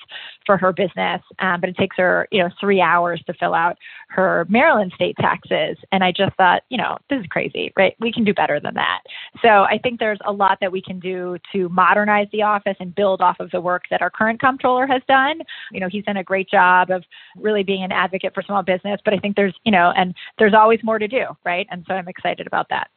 for 0.47 0.57
her 0.57 0.73
business, 0.73 1.21
um, 1.41 1.61
but 1.61 1.69
it 1.69 1.77
takes 1.77 1.97
her, 1.97 2.27
you 2.31 2.43
know, 2.43 2.51
three 2.59 2.81
hours 2.81 3.23
to 3.27 3.35
fill 3.35 3.55
out 3.55 3.77
her 4.09 4.47
Maryland 4.49 4.93
state 4.95 5.17
taxes. 5.19 5.77
And 5.93 6.03
I 6.03 6.13
just 6.13 6.35
thought, 6.37 6.63
you 6.71 6.79
know, 6.79 6.97
this 7.09 7.21
is 7.21 7.27
crazy, 7.27 7.73
right? 7.77 7.95
We 8.01 8.13
can 8.13 8.25
do 8.25 8.33
better 8.33 8.59
than 8.61 8.75
that. 8.75 9.01
So 9.43 9.49
I 9.49 9.79
think 9.83 10.01
there's 10.01 10.19
a 10.25 10.33
lot 10.33 10.59
that 10.61 10.73
we 10.73 10.81
can 10.81 10.99
do 10.99 11.37
to 11.53 11.69
modernize 11.69 12.29
the 12.33 12.43
office 12.43 12.77
and 12.81 12.95
build 12.95 13.21
off 13.21 13.41
of 13.41 13.51
the 13.51 13.61
work 13.61 13.85
that 13.91 14.03
our 14.03 14.11
current 14.11 14.41
comptroller 14.41 14.87
has 14.87 15.03
done. 15.07 15.41
You 15.71 15.81
know, 15.81 15.89
he's 15.89 16.05
done 16.05 16.17
a 16.17 16.25
great 16.25 16.49
job 16.49 16.91
of 16.91 17.05
really 17.37 17.63
being 17.63 17.83
an 17.83 17.93
advocate 17.93 18.35
for 18.35 18.43
small 18.43 18.63
business, 18.63 19.01
but 19.05 19.15
I 19.15 19.19
think 19.19 19.37
there's, 19.37 19.55
you 19.65 19.73
know, 19.73 19.93
and 19.97 20.15
there's 20.39 20.55
always 20.55 20.81
more 20.83 20.99
to 20.99 21.09
do, 21.09 21.27
right? 21.45 21.67
And 21.71 21.85
so 21.87 21.95
I'm 21.95 22.09
excited 22.09 22.47
about 22.47 22.69
that. 22.71 22.91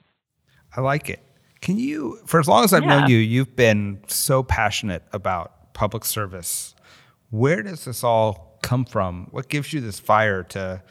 I 0.75 0.81
like 0.81 1.09
it. 1.09 1.19
Can 1.63 1.79
you, 1.79 2.19
for 2.25 2.41
as 2.41 2.47
long 2.49 2.65
as 2.65 2.73
I've 2.73 2.83
yeah. 2.83 2.99
known 2.99 3.09
you, 3.09 3.17
you've 3.17 3.55
been 3.55 4.01
so 4.07 4.43
passionate 4.43 5.01
about 5.13 5.73
public 5.73 6.03
service. 6.03 6.75
Where 7.29 7.63
does 7.63 7.85
this 7.85 8.03
all 8.03 8.59
come 8.61 8.83
from? 8.83 9.27
What 9.31 9.47
gives 9.47 9.71
you 9.71 9.79
this 9.79 9.97
fire 9.97 10.43
to 10.43 10.83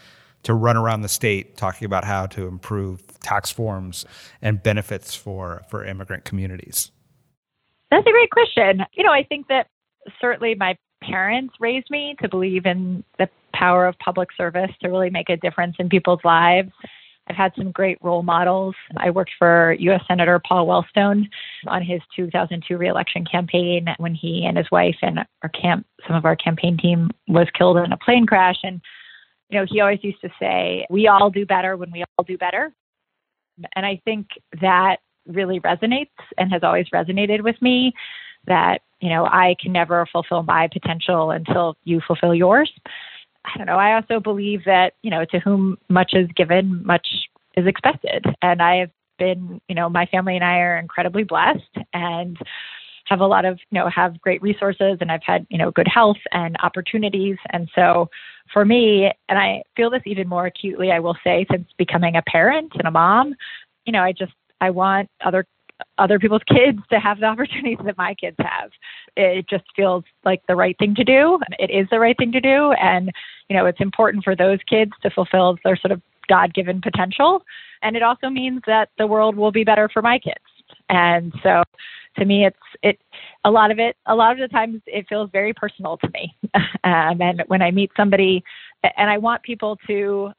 to 0.45 0.55
run 0.55 0.79
around 0.79 1.03
the 1.03 1.11
state 1.11 1.59
talking 1.59 1.85
about 1.85 2.05
how 2.05 2.25
to 2.27 2.49
improve 2.49 3.21
tax 3.21 3.51
forms 3.51 4.07
and 4.41 4.63
benefits 4.63 5.15
for 5.15 5.63
for 5.69 5.85
immigrant 5.85 6.25
communities? 6.25 6.91
That's 7.91 8.07
a 8.07 8.11
great 8.11 8.31
question. 8.31 8.81
You 8.95 9.05
know, 9.05 9.13
I 9.13 9.25
think 9.25 9.49
that 9.49 9.67
certainly 10.23 10.55
my 10.55 10.79
parents 11.03 11.53
raised 11.61 11.91
me 11.91 12.17
to 12.23 12.31
believe 12.31 12.65
in 12.65 13.05
the 13.19 13.29
power 13.53 13.85
of 13.85 13.99
public 13.99 14.31
service 14.39 14.71
to 14.81 14.89
really 14.89 15.11
make 15.11 15.29
a 15.29 15.37
difference 15.37 15.77
in 15.79 15.91
people's 15.91 16.25
lives. 16.25 16.73
I've 17.29 17.37
had 17.37 17.53
some 17.57 17.71
great 17.71 17.99
role 18.03 18.23
models. 18.23 18.75
I 18.97 19.11
worked 19.11 19.33
for 19.39 19.77
U.S. 19.79 20.03
Senator 20.09 20.41
Paul 20.47 20.67
Wellstone 20.67 21.29
on 21.69 21.83
his 21.83 22.01
2002 22.17 22.77
reelection 22.77 23.25
campaign 23.25 23.87
when 23.99 24.15
he 24.15 24.45
and 24.45 24.57
his 24.57 24.71
wife 24.73 24.97
and 25.03 25.21
our 25.43 25.49
camp, 25.51 25.87
some 26.07 26.17
of 26.17 26.25
our 26.25 26.35
campaign 26.37 26.77
team 26.77 27.11
was 27.29 27.47
killed 27.57 27.77
in 27.77 27.93
a 27.93 27.97
plane 27.97 28.27
crash. 28.27 28.59
And, 28.65 28.81
you 29.51 29.59
know, 29.59 29.67
he 29.69 29.81
always 29.81 30.03
used 30.03 30.21
to 30.23 30.31
say, 30.41 30.85
we 30.91 31.07
all 31.07 31.31
do 31.31 31.47
better 31.47 31.77
when 31.77 31.93
we 31.93 32.03
all 32.19 32.25
do 32.25 32.37
better. 32.37 32.73
And 33.77 33.87
I 33.87 34.01
think 34.05 34.27
that 34.61 34.97
really 35.27 35.61
resonates 35.61 36.11
and 36.39 36.53
has 36.53 36.63
always 36.65 36.87
resonated 36.93 37.43
with 37.43 37.61
me 37.63 37.93
that, 38.47 38.81
you 39.01 39.09
know, 39.09 39.27
I 39.27 39.55
can 39.61 39.73
never 39.73 40.07
fulfill 40.11 40.43
my 40.43 40.69
potential 40.73 41.31
until 41.31 41.77
you 41.85 42.01
fulfill 42.05 42.35
yours. 42.35 42.73
I 43.45 43.59
don't 43.59 43.67
know. 43.67 43.79
I 43.79 43.95
also 43.95 44.21
believe 44.21 44.65
that, 44.67 44.95
you 45.03 45.11
know, 45.11 45.25
to 45.27 45.39
whom 45.41 45.77
much 45.89 46.13
is 46.15 46.29
given, 46.37 46.85
much 46.85 47.07
is 47.57 47.67
expected. 47.67 48.25
And 48.41 48.63
I 48.63 48.77
have 48.77 48.91
been, 49.19 49.61
you 49.69 49.75
know, 49.75 49.89
my 49.89 50.07
family 50.07 50.37
and 50.37 50.45
I 50.45 50.59
are 50.59 50.79
incredibly 50.79 51.25
blessed 51.25 51.77
and 51.93 52.37
have 53.07 53.21
a 53.21 53.27
lot 53.27 53.45
of, 53.45 53.59
you 53.71 53.79
know, 53.79 53.89
have 53.89 54.21
great 54.21 54.41
resources 54.43 54.99
and 55.01 55.11
I've 55.11 55.23
had, 55.25 55.47
you 55.51 55.59
know, 55.59 55.71
good 55.71 55.89
health 55.89 56.19
and 56.31 56.57
opportunities. 56.63 57.37
And 57.51 57.69
so 57.75 58.09
for 58.53 58.65
me, 58.65 59.11
and 59.29 59.39
I 59.39 59.63
feel 59.77 59.91
this 59.91 60.03
even 60.07 60.29
more 60.29 60.47
acutely, 60.47 60.93
I 60.93 61.01
will 61.01 61.17
say, 61.25 61.45
since 61.51 61.69
becoming 61.77 62.17
a 62.17 62.23
parent 62.23 62.73
and 62.75 62.87
a 62.87 62.91
mom, 62.91 63.35
you 63.85 63.93
know, 63.93 64.03
I 64.03 64.13
just, 64.13 64.33
I 64.61 64.71
want 64.71 65.11
other 65.25 65.45
other 65.99 66.19
people's 66.19 66.43
kids 66.49 66.79
to 66.91 66.99
have 66.99 67.21
the 67.21 67.27
opportunities 67.33 67.79
that 67.85 67.99
my 67.99 68.15
kids 68.15 68.37
have. 68.41 68.71
It 69.17 69.49
just 69.49 69.65
feels 69.75 70.05
like 70.25 70.43
the 70.49 70.57
right 70.57 70.77
thing 70.79 70.95
to 70.97 71.05
do. 71.05 71.39
It 71.59 71.71
is 71.71 71.87
the 71.91 72.01
right 72.01 72.17
thing 72.17 72.33
to 72.33 72.41
do. 72.41 72.73
And, 72.73 73.11
you 73.49 73.57
know, 73.57 73.67
it's 73.67 73.81
important 73.81 74.25
for 74.25 74.37
those 74.37 74.59
kids 74.69 74.93
to 75.03 75.11
fulfill 75.11 75.59
their 75.65 75.77
sort 75.77 75.93
of 75.93 76.01
God 76.29 76.55
given 76.55 76.81
potential. 76.81 77.43
And 77.83 77.97
it 77.97 78.03
also 78.03 78.29
means 78.29 78.63
that 78.67 78.91
the 78.99 79.07
world 79.07 79.37
will 79.37 79.53
be 79.53 79.65
better 79.65 79.89
for 79.93 80.03
my 80.03 80.19
kids. 80.19 80.37
And 80.89 81.33
so 81.43 81.63
to 82.19 82.25
me, 82.25 82.47
it's, 82.47 82.57
it, 82.83 82.99
a 83.45 83.51
lot 83.51 83.71
of 83.71 83.79
it, 83.79 83.97
a 84.07 84.15
lot 84.15 84.33
of 84.33 84.39
the 84.39 84.49
times 84.49 84.81
it 84.87 85.07
feels 85.09 85.31
very 85.33 85.53
personal 85.53 85.97
to 85.99 86.09
me. 86.13 86.37
um, 86.85 87.21
and 87.21 87.43
when 87.47 87.63
I 87.63 87.71
meet 87.71 87.91
somebody, 87.97 88.45
and 88.97 89.11
I 89.11 89.19
want 89.19 89.43
people 89.43 89.79
to 89.87 90.33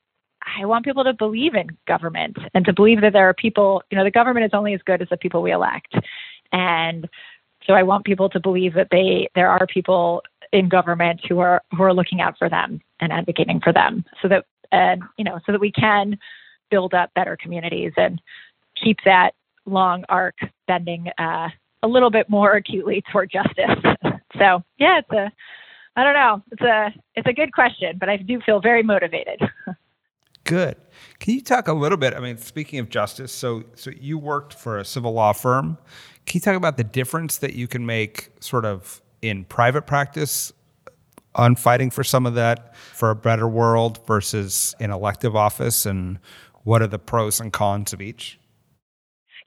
I 0.59 0.65
want 0.65 0.85
people 0.85 1.03
to 1.03 1.13
believe 1.13 1.55
in 1.55 1.67
government 1.87 2.37
and 2.53 2.65
to 2.65 2.73
believe 2.73 3.01
that 3.01 3.13
there 3.13 3.27
are 3.27 3.33
people, 3.33 3.83
you 3.89 3.97
know, 3.97 4.03
the 4.03 4.11
government 4.11 4.45
is 4.45 4.51
only 4.53 4.73
as 4.73 4.81
good 4.85 5.01
as 5.01 5.09
the 5.09 5.17
people 5.17 5.41
we 5.41 5.51
elect. 5.51 5.95
And 6.51 7.07
so 7.65 7.73
I 7.73 7.83
want 7.83 8.05
people 8.05 8.29
to 8.29 8.39
believe 8.39 8.73
that 8.73 8.89
they 8.91 9.29
there 9.35 9.49
are 9.49 9.65
people 9.67 10.21
in 10.51 10.69
government 10.69 11.21
who 11.27 11.39
are 11.39 11.61
who 11.71 11.83
are 11.83 11.93
looking 11.93 12.21
out 12.21 12.37
for 12.37 12.49
them 12.49 12.81
and 12.99 13.11
advocating 13.11 13.59
for 13.61 13.73
them 13.73 14.03
so 14.21 14.27
that 14.27 14.45
and 14.71 15.01
you 15.17 15.23
know 15.23 15.39
so 15.45 15.51
that 15.51 15.61
we 15.61 15.71
can 15.71 16.17
build 16.69 16.93
up 16.93 17.13
better 17.13 17.37
communities 17.41 17.93
and 17.97 18.21
keep 18.81 18.97
that 19.05 19.31
long 19.65 20.03
arc 20.09 20.35
bending 20.67 21.07
uh, 21.17 21.47
a 21.83 21.87
little 21.87 22.09
bit 22.09 22.29
more 22.29 22.53
acutely 22.57 23.03
toward 23.11 23.31
justice. 23.31 23.81
so 24.37 24.63
yeah, 24.77 24.99
it's 24.99 25.11
a 25.11 25.31
I 25.95 26.03
don't 26.03 26.15
know. 26.15 26.41
It's 26.51 26.61
a 26.61 26.93
it's 27.15 27.27
a 27.27 27.33
good 27.33 27.53
question, 27.53 27.97
but 27.99 28.09
I 28.09 28.17
do 28.17 28.41
feel 28.41 28.59
very 28.59 28.83
motivated. 28.83 29.41
Good. 30.53 30.75
Can 31.17 31.33
you 31.33 31.41
talk 31.41 31.67
a 31.67 31.73
little 31.73 31.97
bit? 31.97 32.13
I 32.13 32.19
mean, 32.19 32.37
speaking 32.37 32.77
of 32.77 32.87
justice, 32.87 33.31
so 33.31 33.63
so 33.73 33.89
you 33.89 34.19
worked 34.19 34.53
for 34.53 34.77
a 34.77 34.85
civil 34.85 35.11
law 35.11 35.33
firm. 35.33 35.79
Can 36.27 36.37
you 36.37 36.41
talk 36.41 36.55
about 36.55 36.77
the 36.77 36.83
difference 36.83 37.37
that 37.37 37.53
you 37.55 37.67
can 37.67 37.87
make, 37.87 38.29
sort 38.39 38.63
of 38.63 39.01
in 39.23 39.45
private 39.45 39.87
practice, 39.87 40.53
on 41.33 41.55
fighting 41.55 41.89
for 41.89 42.03
some 42.03 42.27
of 42.27 42.35
that 42.35 42.75
for 42.75 43.09
a 43.09 43.15
better 43.15 43.47
world 43.47 44.05
versus 44.05 44.75
in 44.79 44.91
elective 44.91 45.35
office, 45.35 45.87
and 45.87 46.19
what 46.65 46.83
are 46.83 46.87
the 46.87 46.99
pros 46.99 47.39
and 47.39 47.51
cons 47.51 47.91
of 47.91 47.99
each? 47.99 48.39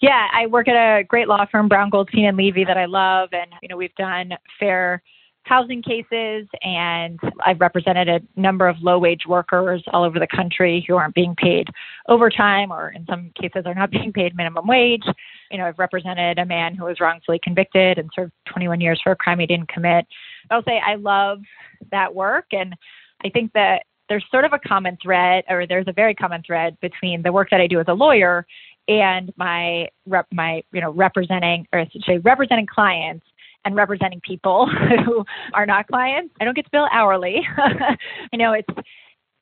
Yeah, 0.01 0.27
I 0.35 0.47
work 0.47 0.67
at 0.67 0.75
a 0.75 1.05
great 1.05 1.29
law 1.29 1.47
firm, 1.47 1.69
Brown 1.69 1.89
Goldstein 1.89 2.25
and 2.25 2.37
Levy, 2.37 2.65
that 2.65 2.77
I 2.77 2.87
love, 2.87 3.29
and 3.31 3.53
you 3.63 3.69
know 3.69 3.77
we've 3.77 3.95
done 3.95 4.33
fair 4.59 5.05
housing 5.47 5.81
cases, 5.81 6.47
and 6.63 7.21
I've 7.45 7.61
represented 7.61 8.09
a 8.09 8.21
number 8.41 8.69
of 8.69 8.77
low 8.83 8.99
wage 8.99 9.23
workers 9.27 9.83
all 9.93 10.03
over 10.03 10.19
the 10.19 10.27
country 10.27 10.85
who 10.87 10.97
aren't 10.97 11.15
being 11.15 11.37
paid 11.37 11.69
overtime 12.09 12.73
or 12.73 12.91
in 12.91 13.07
some 13.07 13.31
cases 13.41 13.63
are 13.65 13.75
not 13.75 13.91
being 13.93 14.13
paid 14.13 14.37
minimum 14.37 14.67
wage. 14.67 15.05
You 15.51 15.59
know, 15.59 15.67
I've 15.67 15.79
represented 15.79 16.39
a 16.39 16.45
man 16.45 16.75
who 16.75 16.85
was 16.85 17.01
wrongfully 17.01 17.39
convicted 17.43 17.99
and 17.99 18.11
served 18.15 18.33
21 18.51 18.81
years 18.81 19.01
for 19.03 19.13
a 19.13 19.17
crime 19.17 19.39
he 19.39 19.47
didn't 19.47 19.69
commit. 19.69 20.07
I'll 20.51 20.65
say 20.65 20.81
I 20.85 20.97
love 20.97 21.39
that 21.91 22.15
work, 22.15 22.47
and 22.53 22.75
I 23.25 23.31
think 23.31 23.53
that 23.53 23.83
there's 24.09 24.25
sort 24.31 24.45
of 24.45 24.53
a 24.53 24.59
common 24.59 24.99
thread, 25.03 25.45
or 25.49 25.67
there's 25.67 25.89
a 25.89 25.93
very 25.93 26.15
common 26.15 26.43
thread 26.45 26.77
between 26.81 27.23
the 27.23 27.33
work 27.33 27.51
that 27.51 27.61
I 27.61 27.67
do 27.67 27.81
as 27.81 27.87
a 27.89 27.95
lawyer 27.95 28.47
and 28.89 29.33
my 29.37 29.89
rep, 30.07 30.27
my 30.33 30.63
you 30.73 30.81
know 30.81 30.93
representing 30.93 31.67
or 31.73 31.85
should 31.91 32.05
say 32.05 32.19
representing 32.19 32.67
clients 32.67 33.27
and 33.67 33.75
representing 33.77 34.21
people 34.21 34.67
who 35.05 35.25
are 35.53 35.67
not 35.67 35.89
clients. 35.89 36.35
I 36.41 36.45
don't 36.45 36.55
get 36.55 36.65
to 36.65 36.71
bill 36.71 36.89
hourly. 36.91 37.47
I 37.59 38.37
know 38.37 38.53
it's 38.53 38.89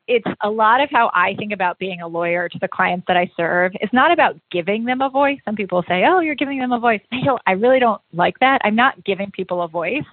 it's 0.06 0.26
a 0.42 0.50
lot 0.50 0.82
of 0.82 0.90
how 0.90 1.10
I 1.14 1.34
think 1.38 1.52
about 1.52 1.78
being 1.78 2.02
a 2.02 2.06
lawyer 2.06 2.46
to 2.46 2.58
the 2.58 2.68
clients 2.68 3.06
that 3.08 3.16
I 3.16 3.30
serve. 3.38 3.72
It's 3.80 3.92
not 3.92 4.12
about 4.12 4.38
giving 4.50 4.84
them 4.84 5.00
a 5.00 5.08
voice. 5.08 5.38
Some 5.44 5.56
people 5.56 5.82
say, 5.88 6.04
"Oh, 6.06 6.20
you're 6.20 6.34
giving 6.34 6.58
them 6.58 6.72
a 6.72 6.78
voice." 6.78 7.00
I 7.12 7.20
don't 7.24 7.40
I 7.46 7.52
really 7.52 7.78
don't 7.78 8.02
like 8.12 8.38
that. 8.40 8.60
I'm 8.64 8.74
not 8.74 9.02
giving 9.04 9.30
people 9.30 9.62
a 9.62 9.68
voice. 9.68 10.04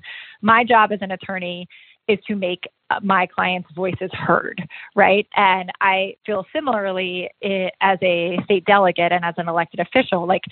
My 0.42 0.64
job 0.64 0.92
as 0.92 1.00
an 1.02 1.12
attorney 1.12 1.68
is 2.08 2.20
to 2.28 2.36
make 2.36 2.68
uh, 2.90 3.00
my 3.04 3.28
clients' 3.28 3.70
voices 3.76 4.10
heard, 4.14 4.62
right? 4.96 5.28
And 5.36 5.72
I 5.82 6.16
feel 6.26 6.46
similarly 6.54 7.30
eh, 7.42 7.70
as 7.80 7.98
a 8.02 8.38
state 8.46 8.66
delegate 8.66 9.12
and 9.12 9.24
as 9.24 9.36
an 9.38 9.48
elected 9.48 9.80
official, 9.80 10.26
like 10.26 10.44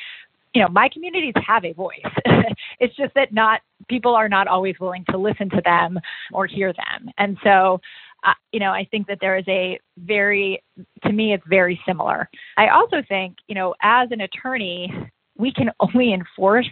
you 0.53 0.61
know, 0.61 0.67
my 0.67 0.89
communities 0.89 1.33
have 1.45 1.65
a 1.65 1.73
voice. 1.73 1.99
it's 2.79 2.95
just 2.95 3.13
that 3.15 3.33
not 3.33 3.61
people 3.87 4.15
are 4.15 4.29
not 4.29 4.47
always 4.47 4.75
willing 4.79 5.05
to 5.09 5.17
listen 5.17 5.49
to 5.49 5.61
them 5.63 5.99
or 6.33 6.47
hear 6.47 6.73
them. 6.73 7.09
And 7.17 7.37
so, 7.43 7.79
uh, 8.25 8.33
you 8.51 8.59
know, 8.59 8.71
I 8.71 8.87
think 8.89 9.07
that 9.07 9.19
there 9.21 9.37
is 9.37 9.45
a 9.47 9.79
very, 9.97 10.61
to 11.05 11.11
me, 11.11 11.33
it's 11.33 11.43
very 11.47 11.79
similar. 11.87 12.29
I 12.57 12.69
also 12.69 12.97
think, 13.07 13.37
you 13.47 13.55
know, 13.55 13.75
as 13.81 14.09
an 14.11 14.21
attorney, 14.21 14.93
we 15.37 15.53
can 15.53 15.71
only 15.79 16.13
enforce 16.13 16.69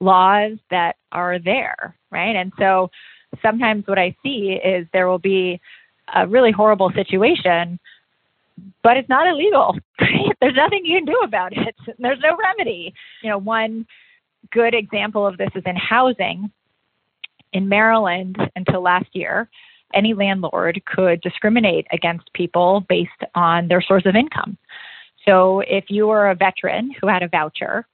laws 0.00 0.52
that 0.70 0.96
are 1.12 1.38
there, 1.38 1.96
right? 2.10 2.36
And 2.36 2.52
so 2.58 2.88
sometimes 3.42 3.86
what 3.86 3.98
I 3.98 4.16
see 4.22 4.58
is 4.64 4.86
there 4.92 5.08
will 5.08 5.18
be 5.18 5.60
a 6.14 6.26
really 6.26 6.52
horrible 6.52 6.90
situation 6.94 7.78
but 8.82 8.96
it's 8.96 9.08
not 9.08 9.26
illegal. 9.26 9.76
There's 10.40 10.54
nothing 10.54 10.84
you 10.84 10.98
can 10.98 11.06
do 11.06 11.18
about 11.24 11.52
it. 11.56 11.74
There's 11.98 12.20
no 12.20 12.36
remedy. 12.36 12.94
You 13.22 13.30
know, 13.30 13.38
one 13.38 13.86
good 14.52 14.74
example 14.74 15.26
of 15.26 15.36
this 15.36 15.50
is 15.54 15.62
in 15.66 15.76
housing. 15.76 16.50
In 17.54 17.66
Maryland, 17.66 18.36
until 18.56 18.82
last 18.82 19.08
year, 19.12 19.48
any 19.94 20.12
landlord 20.12 20.82
could 20.84 21.22
discriminate 21.22 21.86
against 21.92 22.30
people 22.34 22.84
based 22.90 23.10
on 23.34 23.68
their 23.68 23.80
source 23.80 24.04
of 24.04 24.14
income. 24.14 24.58
So 25.26 25.60
if 25.60 25.84
you 25.88 26.06
were 26.06 26.30
a 26.30 26.34
veteran 26.34 26.94
who 27.00 27.06
had 27.06 27.22
a 27.22 27.28
voucher, 27.28 27.86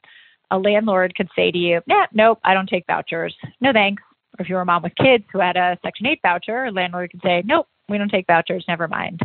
a 0.50 0.58
landlord 0.58 1.14
could 1.14 1.28
say 1.36 1.50
to 1.50 1.58
you, 1.58 1.80
nah, 1.86 2.06
nope, 2.12 2.40
I 2.44 2.54
don't 2.54 2.68
take 2.68 2.86
vouchers. 2.86 3.34
No 3.60 3.72
thanks. 3.72 4.02
Or 4.38 4.42
if 4.42 4.48
you 4.48 4.56
were 4.56 4.62
a 4.62 4.66
mom 4.66 4.82
with 4.82 4.94
kids 4.96 5.24
who 5.32 5.38
had 5.38 5.56
a 5.56 5.78
Section 5.82 6.06
8 6.06 6.20
voucher, 6.22 6.64
a 6.64 6.72
landlord 6.72 7.10
could 7.10 7.22
say, 7.22 7.42
nope, 7.44 7.68
we 7.88 7.98
don't 7.98 8.10
take 8.10 8.26
vouchers, 8.26 8.64
never 8.66 8.88
mind. 8.88 9.20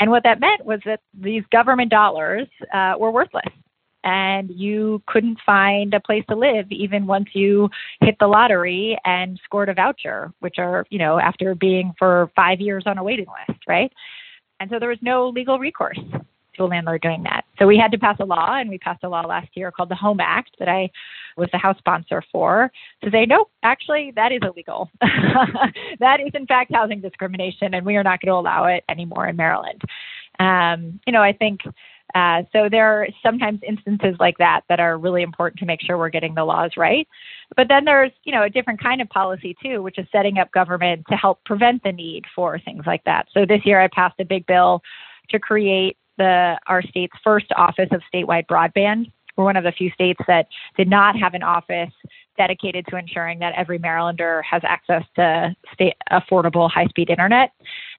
And 0.00 0.10
what 0.10 0.22
that 0.24 0.40
meant 0.40 0.64
was 0.64 0.80
that 0.84 1.00
these 1.12 1.42
government 1.50 1.90
dollars 1.90 2.46
uh, 2.72 2.94
were 2.98 3.10
worthless 3.10 3.52
and 4.04 4.48
you 4.50 5.02
couldn't 5.06 5.38
find 5.44 5.92
a 5.92 6.00
place 6.00 6.24
to 6.28 6.36
live 6.36 6.66
even 6.70 7.06
once 7.06 7.28
you 7.32 7.68
hit 8.00 8.16
the 8.20 8.26
lottery 8.26 8.96
and 9.04 9.40
scored 9.44 9.68
a 9.68 9.74
voucher, 9.74 10.32
which 10.38 10.54
are, 10.58 10.86
you 10.90 10.98
know, 10.98 11.18
after 11.18 11.54
being 11.54 11.92
for 11.98 12.30
five 12.36 12.60
years 12.60 12.84
on 12.86 12.98
a 12.98 13.02
waiting 13.02 13.26
list, 13.48 13.60
right? 13.66 13.92
And 14.60 14.70
so 14.70 14.78
there 14.78 14.88
was 14.88 14.98
no 15.02 15.28
legal 15.28 15.58
recourse 15.58 15.98
to 16.58 16.66
landlord 16.66 17.02
doing 17.02 17.22
that. 17.24 17.44
So 17.58 17.66
we 17.66 17.76
had 17.76 17.90
to 17.92 17.98
pass 17.98 18.16
a 18.20 18.24
law, 18.24 18.54
and 18.54 18.68
we 18.70 18.78
passed 18.78 19.02
a 19.02 19.08
law 19.08 19.22
last 19.22 19.48
year 19.54 19.72
called 19.72 19.88
the 19.88 19.96
Home 19.96 20.20
Act 20.20 20.56
that 20.58 20.68
I 20.68 20.90
was 21.36 21.48
the 21.52 21.58
House 21.58 21.78
sponsor 21.78 22.22
for 22.30 22.70
to 23.02 23.10
say, 23.10 23.26
nope, 23.26 23.50
actually, 23.62 24.12
that 24.16 24.32
is 24.32 24.40
illegal. 24.42 24.90
that 25.00 26.20
is, 26.20 26.30
in 26.34 26.46
fact, 26.46 26.72
housing 26.74 27.00
discrimination, 27.00 27.74
and 27.74 27.84
we 27.84 27.96
are 27.96 28.04
not 28.04 28.20
going 28.20 28.32
to 28.32 28.38
allow 28.38 28.66
it 28.66 28.84
anymore 28.88 29.26
in 29.26 29.36
Maryland. 29.36 29.82
Um, 30.38 31.00
you 31.06 31.12
know, 31.12 31.22
I 31.22 31.32
think 31.32 31.60
uh, 32.14 32.42
so 32.52 32.68
there 32.70 32.86
are 32.86 33.08
sometimes 33.22 33.60
instances 33.66 34.16
like 34.18 34.38
that 34.38 34.62
that 34.68 34.80
are 34.80 34.98
really 34.98 35.22
important 35.22 35.58
to 35.58 35.66
make 35.66 35.80
sure 35.82 35.98
we're 35.98 36.08
getting 36.08 36.34
the 36.34 36.44
laws 36.44 36.70
right. 36.76 37.06
But 37.56 37.68
then 37.68 37.84
there's, 37.84 38.12
you 38.24 38.32
know, 38.32 38.44
a 38.44 38.50
different 38.50 38.82
kind 38.82 39.02
of 39.02 39.08
policy 39.10 39.56
too, 39.62 39.82
which 39.82 39.98
is 39.98 40.06
setting 40.10 40.38
up 40.38 40.50
government 40.52 41.04
to 41.10 41.16
help 41.16 41.44
prevent 41.44 41.82
the 41.82 41.92
need 41.92 42.24
for 42.34 42.58
things 42.58 42.84
like 42.86 43.04
that. 43.04 43.26
So 43.34 43.44
this 43.44 43.60
year 43.64 43.80
I 43.80 43.88
passed 43.88 44.18
a 44.20 44.24
big 44.24 44.46
bill 44.46 44.82
to 45.30 45.38
create 45.38 45.96
the 46.18 46.58
our 46.66 46.82
state's 46.82 47.16
first 47.24 47.46
office 47.56 47.88
of 47.92 48.02
statewide 48.12 48.46
broadband. 48.46 49.10
We're 49.36 49.44
one 49.44 49.56
of 49.56 49.64
the 49.64 49.72
few 49.72 49.90
states 49.92 50.20
that 50.26 50.48
did 50.76 50.88
not 50.88 51.18
have 51.18 51.34
an 51.34 51.42
office 51.42 51.92
dedicated 52.36 52.86
to 52.88 52.96
ensuring 52.96 53.38
that 53.38 53.54
every 53.56 53.78
Marylander 53.78 54.42
has 54.44 54.62
access 54.64 55.04
to 55.16 55.54
state 55.72 55.94
affordable 56.10 56.70
high-speed 56.70 57.10
internet. 57.10 57.52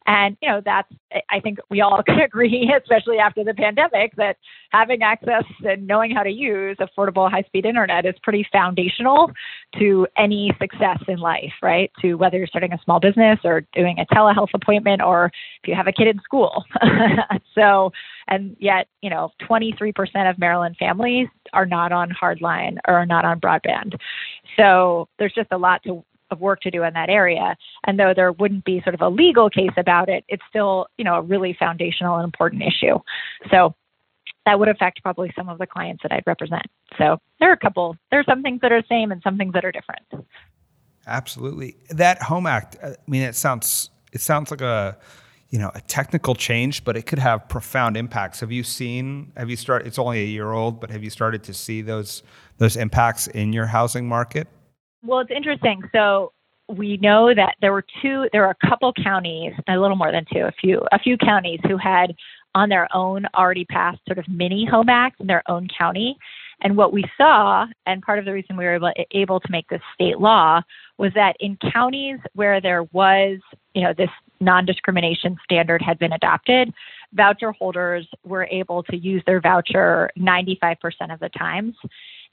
And, 0.08 0.38
you 0.42 0.50
know, 0.50 0.62
that's, 0.64 0.92
I 1.30 1.40
think 1.40 1.60
we 1.70 1.82
all 1.82 2.02
can 2.06 2.20
agree, 2.20 2.74
especially 2.76 3.18
after 3.18 3.44
the 3.44 3.54
pandemic, 3.54 4.16
that 4.16 4.38
having 4.72 5.04
access 5.04 5.44
and 5.64 5.86
knowing 5.86 6.12
how 6.12 6.24
to 6.24 6.30
use 6.30 6.78
affordable 6.78 7.30
high 7.30 7.44
speed 7.44 7.66
internet 7.66 8.06
is 8.06 8.16
pretty 8.24 8.46
foundational 8.52 9.32
to 9.78 10.08
any 10.18 10.52
success 10.60 11.00
in 11.08 11.20
life, 11.20 11.54
right? 11.62 11.92
To 12.02 12.16
whether 12.16 12.38
you're 12.38 12.48
starting 12.48 12.74
a 12.74 12.80
small 12.84 13.00
business 13.00 13.40
or 13.44 13.62
doing 13.74 14.00
a 14.00 14.06
telehealth 14.14 14.50
appointment 14.54 15.02
or 15.02 15.32
if 15.62 15.68
you 15.68 15.76
have 15.76 15.88
a 15.88 15.92
kid 15.92 16.08
in 16.08 16.20
school. 16.22 16.64
so, 17.56 17.92
and 18.28 18.56
yet, 18.60 18.88
you 19.02 19.10
know, 19.10 19.32
23% 19.42 19.94
of 20.30 20.40
Maryland 20.40 20.76
families 20.80 21.28
are 21.54 21.66
not 21.66 21.92
on 21.92 22.10
hardline 22.10 22.78
or 22.88 23.06
not 23.06 23.26
on 23.26 23.40
broadband. 23.40 23.96
So 24.58 25.08
there's 25.18 25.34
just 25.34 25.52
a 25.52 25.58
lot 25.58 25.84
to 25.84 26.04
of 26.32 26.40
work 26.40 26.62
to 26.62 26.72
do 26.72 26.84
in 26.84 26.94
that 26.94 27.10
area. 27.10 27.56
And 27.86 28.00
though 28.00 28.14
there 28.16 28.32
wouldn't 28.32 28.66
be 28.66 28.82
sort 28.82 28.96
of 28.96 29.02
a 29.02 29.10
legal 29.10 29.50
case 29.50 29.72
about 29.78 30.10
it, 30.10 30.24
it's 30.28 30.44
still, 30.50 30.88
you 30.98 31.04
know, 31.04 31.16
a 31.16 31.22
really 31.22 31.56
foundational 31.58 32.16
and 32.16 32.24
important 32.24 32.64
issue. 32.64 33.00
So 33.52 33.76
that 34.46 34.60
would 34.60 34.70
affect 34.70 35.04
probably 35.04 35.32
some 35.36 35.50
of 35.50 35.58
the 35.58 35.68
clients 35.68 36.02
that 36.04 36.12
I'd 36.12 36.24
represent. 36.26 36.66
So 36.98 37.20
there 37.40 37.50
are 37.50 37.54
a 37.54 37.58
couple, 37.58 37.96
there 38.10 38.20
are 38.20 38.24
some 38.24 38.42
things 38.42 38.62
that 38.62 38.72
are 38.72 38.82
the 38.82 38.88
same 38.88 39.12
and 39.12 39.22
some 39.22 39.38
things 39.38 39.54
that 39.54 39.66
are 39.66 39.72
different. 39.72 40.28
Absolutely. 41.06 41.76
That 41.90 42.22
Home 42.24 42.48
Act, 42.48 42.78
uh, 42.82 42.90
I 42.90 43.12
mean, 43.12 43.24
it 43.24 43.36
sounds, 43.36 43.90
it 44.12 44.22
sounds 44.22 44.52
like 44.52 44.62
a, 44.62 44.98
you 45.50 45.58
know, 45.58 45.72
a 45.74 45.82
technical 45.82 46.36
change, 46.36 46.84
but 46.84 46.96
it 46.96 47.08
could 47.08 47.20
have 47.20 47.50
profound 47.50 47.98
impacts. 47.98 48.40
Have 48.40 48.52
you 48.52 48.64
seen, 48.64 49.32
have 49.36 49.50
you 49.50 49.56
started, 49.56 49.88
it's 49.88 49.98
only 49.98 50.20
a 50.22 50.26
year 50.26 50.52
old, 50.52 50.80
but 50.80 50.92
have 50.92 51.04
you 51.04 51.10
started 51.10 51.44
to 51.44 51.54
see 51.54 51.82
those, 51.82 52.22
those 52.60 52.76
impacts 52.76 53.28
in 53.28 53.52
your 53.52 53.66
housing 53.66 54.08
market? 54.08 54.48
Well, 55.04 55.20
it's 55.20 55.32
interesting. 55.32 55.82
So 55.92 56.34
we 56.68 56.98
know 56.98 57.34
that 57.34 57.56
there 57.62 57.72
were 57.72 57.86
two, 58.02 58.28
there 58.32 58.42
were 58.42 58.56
a 58.62 58.68
couple 58.68 58.94
counties, 58.94 59.54
a 59.68 59.78
little 59.78 59.96
more 59.96 60.12
than 60.12 60.26
two, 60.32 60.42
a 60.42 60.52
few, 60.52 60.82
a 60.92 61.00
few 61.00 61.18
counties 61.18 61.60
who 61.68 61.78
had 61.78 62.14
on 62.56 62.70
their 62.70 62.88
own 62.96 63.26
already 63.36 63.66
passed 63.66 64.00
sort 64.08 64.18
of 64.18 64.28
mini 64.28 64.66
home 64.66 64.90
acts 64.90 65.18
in 65.20 65.28
their 65.28 65.44
own 65.48 65.68
county. 65.76 66.18
And 66.62 66.76
what 66.76 66.92
we 66.92 67.06
saw, 67.18 67.66
and 67.86 68.02
part 68.02 68.20
of 68.20 68.26
the 68.26 68.34
reason 68.34 68.58
we 68.58 68.66
were 68.66 68.76
able, 68.76 68.92
able 69.12 69.40
to 69.40 69.52
make 69.52 69.70
this 69.70 69.82
state 69.94 70.20
law, 70.20 70.62
was 70.98 71.14
that 71.16 71.38
in 71.40 71.58
counties 71.72 72.18
where 72.34 72.60
there 72.60 72.84
was, 72.92 73.40
you 73.74 73.82
know, 73.82 73.94
this 73.98 74.10
non-discrimination 74.42 75.38
standard 75.44 75.82
had 75.82 75.98
been 76.00 76.12
adopted, 76.12 76.74
voucher 77.14 77.52
holders 77.54 78.08
were 78.26 78.46
able 78.52 78.84
to 78.84 78.98
use 78.98 79.24
their 79.26 79.40
voucher 79.40 80.10
95% 80.18 80.76
of 81.14 81.20
the 81.20 81.30
times. 81.30 81.76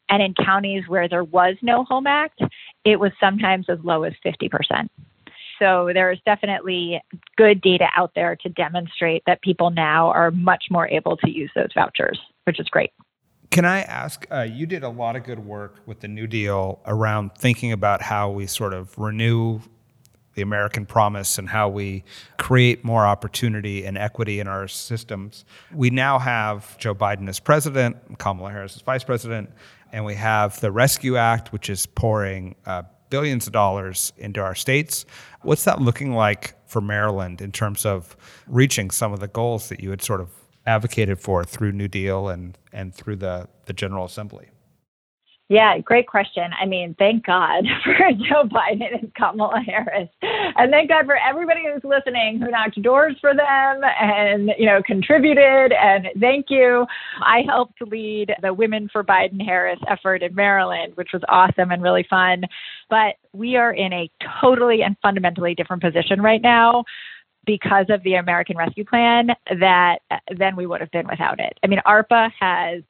And 0.08 0.22
in 0.22 0.34
counties 0.34 0.84
where 0.88 1.08
there 1.08 1.24
was 1.24 1.56
no 1.62 1.84
Home 1.84 2.06
Act, 2.06 2.40
it 2.84 3.00
was 3.00 3.12
sometimes 3.20 3.66
as 3.68 3.78
low 3.82 4.04
as 4.04 4.12
50%. 4.24 4.88
So 5.58 5.90
there 5.92 6.10
is 6.10 6.18
definitely 6.24 7.00
good 7.36 7.60
data 7.60 7.86
out 7.96 8.12
there 8.14 8.36
to 8.36 8.48
demonstrate 8.50 9.22
that 9.26 9.40
people 9.42 9.70
now 9.70 10.10
are 10.10 10.30
much 10.30 10.64
more 10.70 10.86
able 10.88 11.16
to 11.18 11.30
use 11.30 11.50
those 11.54 11.70
vouchers, 11.74 12.20
which 12.44 12.60
is 12.60 12.68
great. 12.68 12.92
Can 13.50 13.64
I 13.64 13.80
ask? 13.82 14.26
Uh, 14.30 14.42
you 14.42 14.66
did 14.66 14.82
a 14.82 14.88
lot 14.88 15.16
of 15.16 15.24
good 15.24 15.38
work 15.38 15.80
with 15.86 16.00
the 16.00 16.08
New 16.08 16.26
Deal 16.26 16.80
around 16.84 17.34
thinking 17.38 17.72
about 17.72 18.02
how 18.02 18.30
we 18.30 18.46
sort 18.46 18.74
of 18.74 18.98
renew 18.98 19.60
the 20.34 20.42
American 20.42 20.84
promise 20.84 21.38
and 21.38 21.48
how 21.48 21.68
we 21.68 22.04
create 22.38 22.84
more 22.84 23.06
opportunity 23.06 23.86
and 23.86 23.96
equity 23.96 24.38
in 24.38 24.46
our 24.46 24.68
systems. 24.68 25.46
We 25.74 25.88
now 25.88 26.18
have 26.18 26.76
Joe 26.76 26.94
Biden 26.94 27.28
as 27.28 27.40
president, 27.40 27.96
Kamala 28.18 28.50
Harris 28.50 28.76
as 28.76 28.82
vice 28.82 29.02
president 29.02 29.50
and 29.92 30.04
we 30.04 30.14
have 30.14 30.60
the 30.60 30.70
Rescue 30.70 31.16
Act, 31.16 31.52
which 31.52 31.70
is 31.70 31.86
pouring 31.86 32.56
uh, 32.66 32.82
billions 33.10 33.46
of 33.46 33.52
dollars 33.52 34.12
into 34.16 34.40
our 34.40 34.54
states. 34.54 35.06
What's 35.42 35.64
that 35.64 35.80
looking 35.80 36.12
like 36.12 36.54
for 36.68 36.80
Maryland 36.80 37.40
in 37.40 37.52
terms 37.52 37.86
of 37.86 38.16
reaching 38.46 38.90
some 38.90 39.12
of 39.12 39.20
the 39.20 39.28
goals 39.28 39.68
that 39.68 39.80
you 39.80 39.90
had 39.90 40.02
sort 40.02 40.20
of 40.20 40.30
advocated 40.66 41.20
for 41.20 41.44
through 41.44 41.72
New 41.72 41.88
Deal 41.88 42.28
and, 42.28 42.58
and 42.72 42.94
through 42.94 43.16
the, 43.16 43.48
the 43.66 43.72
General 43.72 44.04
Assembly? 44.04 44.48
Yeah, 45.48 45.78
great 45.78 46.08
question. 46.08 46.50
I 46.60 46.66
mean, 46.66 46.96
thank 46.98 47.24
God 47.24 47.64
for 47.84 47.94
Joe 48.28 48.44
Biden 48.44 48.98
and 49.00 49.14
Kamala 49.14 49.60
Harris. 49.64 50.08
And 50.20 50.72
thank 50.72 50.88
God 50.88 51.06
for 51.06 51.16
everybody 51.16 51.60
who's 51.72 51.84
listening 51.84 52.40
who 52.40 52.50
knocked 52.50 52.82
doors 52.82 53.14
for 53.20 53.32
them 53.32 53.82
and, 54.00 54.50
you 54.58 54.66
know, 54.66 54.82
contributed. 54.84 55.72
And 55.72 56.08
thank 56.18 56.46
you. 56.48 56.84
I 57.20 57.42
helped 57.46 57.80
lead 57.80 58.34
the 58.42 58.52
Women 58.52 58.88
for 58.92 59.04
Biden 59.04 59.40
Harris 59.40 59.78
effort 59.88 60.22
in 60.22 60.34
Maryland, 60.34 60.96
which 60.96 61.10
was 61.12 61.22
awesome 61.28 61.70
and 61.70 61.80
really 61.80 62.06
fun. 62.10 62.42
But 62.90 63.14
we 63.32 63.54
are 63.56 63.72
in 63.72 63.92
a 63.92 64.10
totally 64.40 64.82
and 64.82 64.96
fundamentally 65.00 65.54
different 65.54 65.82
position 65.82 66.20
right 66.20 66.42
now 66.42 66.84
because 67.44 67.86
of 67.88 68.02
the 68.02 68.14
American 68.14 68.56
Rescue 68.56 68.84
Plan 68.84 69.28
that 69.60 69.98
uh, 70.10 70.16
than 70.36 70.56
we 70.56 70.66
would 70.66 70.80
have 70.80 70.90
been 70.90 71.06
without 71.06 71.38
it. 71.38 71.56
I 71.62 71.68
mean, 71.68 71.80
ARPA 71.86 72.32
has 72.40 72.82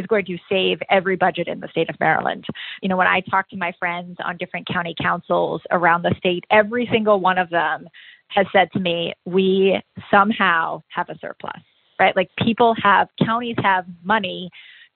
is 0.00 0.06
going 0.06 0.24
to 0.24 0.38
save 0.48 0.78
every 0.90 1.16
budget 1.16 1.46
in 1.46 1.60
the 1.60 1.68
state 1.68 1.88
of 1.88 2.00
Maryland. 2.00 2.44
You 2.82 2.88
know, 2.88 2.96
when 2.96 3.06
I 3.06 3.20
talk 3.20 3.48
to 3.50 3.56
my 3.56 3.72
friends 3.78 4.16
on 4.24 4.36
different 4.36 4.66
county 4.66 4.94
councils 5.00 5.62
around 5.70 6.02
the 6.02 6.14
state, 6.18 6.44
every 6.50 6.88
single 6.90 7.20
one 7.20 7.38
of 7.38 7.50
them 7.50 7.88
has 8.28 8.46
said 8.52 8.70
to 8.72 8.80
me, 8.80 9.12
we 9.24 9.80
somehow 10.10 10.82
have 10.88 11.08
a 11.08 11.18
surplus, 11.18 11.62
right? 11.98 12.16
Like 12.16 12.30
people 12.42 12.74
have, 12.82 13.08
counties 13.24 13.56
have 13.62 13.84
money 14.02 14.50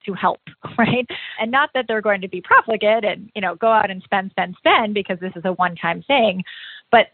to 0.06 0.14
help, 0.14 0.40
right? 0.78 1.06
And 1.40 1.50
not 1.50 1.70
that 1.74 1.86
they're 1.88 2.00
going 2.00 2.20
to 2.20 2.28
be 2.28 2.40
profligate 2.40 3.04
and, 3.04 3.30
you 3.34 3.42
know, 3.42 3.54
go 3.56 3.68
out 3.68 3.90
and 3.90 4.02
spend, 4.02 4.30
spend, 4.30 4.56
spend 4.58 4.94
because 4.94 5.18
this 5.20 5.32
is 5.36 5.42
a 5.44 5.52
one 5.52 5.76
time 5.76 6.02
thing, 6.02 6.42
but 6.90 7.08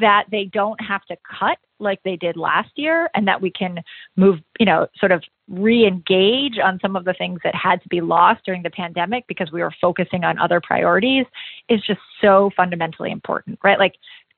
that 0.00 0.24
they 0.30 0.44
don't 0.44 0.80
have 0.80 1.04
to 1.06 1.16
cut 1.38 1.58
like 1.78 2.02
they 2.02 2.16
did 2.16 2.36
last 2.36 2.70
year 2.76 3.08
and 3.14 3.28
that 3.28 3.40
we 3.40 3.50
can 3.50 3.78
move, 4.16 4.40
you 4.58 4.66
know, 4.66 4.86
sort 4.98 5.12
of 5.12 5.22
re-engage 5.48 6.58
on 6.58 6.78
some 6.80 6.96
of 6.96 7.04
the 7.04 7.14
things 7.14 7.40
that 7.44 7.54
had 7.54 7.80
to 7.82 7.88
be 7.88 8.00
lost 8.00 8.44
during 8.44 8.62
the 8.62 8.70
pandemic 8.70 9.26
because 9.28 9.52
we 9.52 9.62
were 9.62 9.72
focusing 9.80 10.24
on 10.24 10.38
other 10.38 10.60
priorities 10.60 11.24
is 11.68 11.80
just 11.82 12.00
so 12.20 12.50
fundamentally 12.56 13.10
important, 13.10 13.58
right? 13.62 13.78
Like 13.78 13.94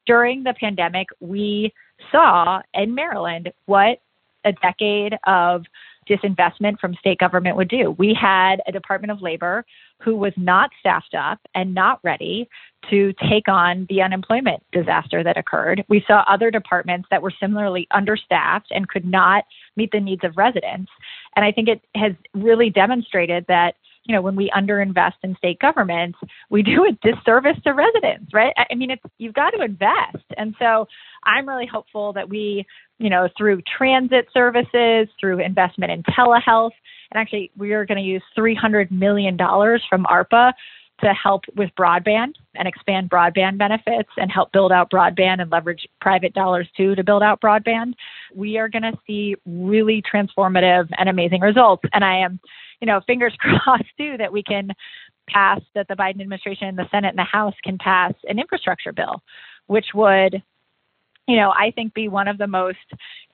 during 0.07 0.43
the 0.43 0.55
pandemic, 0.55 1.09
we 1.21 1.73
saw 2.13 2.61
in 2.75 2.95
Maryland 2.95 3.53
what 3.67 4.01
a 4.45 4.53
decade 4.53 5.17
of 5.27 5.65
disinvestment 6.09 6.79
from 6.79 6.95
state 6.95 7.19
government 7.19 7.57
would 7.57 7.69
do. 7.69 7.93
We 7.99 8.15
had 8.15 8.61
a 8.67 8.73
Department 8.73 9.11
of 9.11 9.23
Labor 9.23 9.65
who 10.01 10.17
was 10.17 10.33
not 10.37 10.71
staffed 10.81 11.15
up 11.15 11.41
and 11.55 11.75
not 11.75 12.01
ready 12.03 12.49
to 12.91 13.13
take 13.29 13.49
on 13.49 13.87
the 13.91 14.01
unemployment 14.03 14.63
disaster 14.73 15.23
that 15.25 15.37
occurred. 15.37 15.85
We 15.89 16.05
saw 16.07 16.25
other 16.29 16.51
departments 16.51 17.09
that 17.11 17.23
were 17.23 17.33
similarly 17.41 17.87
understaffed 17.91 18.69
and 18.71 18.89
could 18.89 19.05
not 19.05 19.45
meet 19.77 19.91
the 19.93 20.01
needs 20.01 20.25
of 20.25 20.37
residents. 20.37 20.91
And 21.37 21.45
I 21.45 21.53
think 21.53 21.69
it 21.69 21.83
has 21.95 22.13
really 22.35 22.71
demonstrated 22.71 23.45
that 23.49 23.75
you 24.09 24.15
know, 24.15 24.23
when 24.23 24.37
we 24.37 24.51
underinvest 24.57 25.17
in 25.23 25.37
state 25.37 25.59
governments, 25.61 26.19
we 26.49 26.63
do 26.63 26.87
a 26.87 26.93
disservice 27.07 27.59
to 27.65 27.75
residents, 27.75 28.33
right? 28.33 28.55
I 28.57 28.75
mean, 28.75 28.91
it's 28.91 29.03
you've 29.19 29.35
got 29.35 29.51
to 29.51 29.63
invest. 29.63 30.25
And 30.39 30.55
so 30.59 30.89
I'm 31.25 31.47
really 31.47 31.67
hopeful 31.67 32.15
that 32.15 32.29
we, 32.29 32.67
you 32.99 33.11
know, 33.11 33.29
through 33.37 33.63
transit 33.63 34.29
services, 34.33 35.09
through 35.21 35.39
investment 35.41 35.93
in 35.93 36.03
telehealth, 36.05 36.73
and 37.11 37.21
actually 37.21 37.51
we 37.57 37.73
are 37.73 37.87
going 37.87 37.99
to 37.99 38.05
use 38.05 38.23
$300 38.37 38.91
million 38.91 39.37
from 39.37 40.05
ARPA 40.05 40.53
to 41.01 41.13
help 41.15 41.45
with 41.57 41.71
broadband 41.79 42.35
and 42.57 42.67
expand 42.67 43.09
broadband 43.09 43.59
benefits 43.59 44.11
and 44.17 44.31
help 44.33 44.51
build 44.53 44.73
out 44.73 44.91
broadband 44.91 45.41
and 45.41 45.51
leverage 45.51 45.87
private 46.01 46.35
dollars 46.35 46.69
too 46.77 46.95
to 46.95 47.05
build 47.05 47.23
out 47.23 47.41
broadband, 47.41 47.95
we 48.35 48.59
are 48.59 48.69
going 48.69 48.83
to 48.83 48.99
see 49.07 49.37
really 49.47 50.03
transformative 50.03 50.89
and 50.99 51.09
amazing 51.09 51.41
results. 51.41 51.85
And 51.93 52.05
I 52.05 52.19
am, 52.19 52.41
you 52.81 52.87
know, 52.87 53.01
fingers 53.07 53.35
crossed 53.39 53.85
too 53.97 54.17
that 54.19 54.33
we 54.33 54.43
can 54.43 54.73
pass, 55.29 55.61
that 55.75 55.87
the 55.89 55.95
Biden 55.95 56.21
administration, 56.21 56.75
the 56.75 56.89
Senate, 56.91 57.11
and 57.11 57.19
the 57.19 57.25
House 57.25 57.55
can 57.63 57.79
pass 57.79 58.15
an 58.25 58.39
infrastructure 58.39 58.93
bill, 58.93 59.23
which 59.67 59.87
would, 59.95 60.43
you 61.29 61.37
know, 61.37 61.51
I 61.51 61.71
think 61.71 61.95
be 61.95 62.09
one 62.09 62.27
of 62.27 62.39
the 62.39 62.49
most 62.49 62.79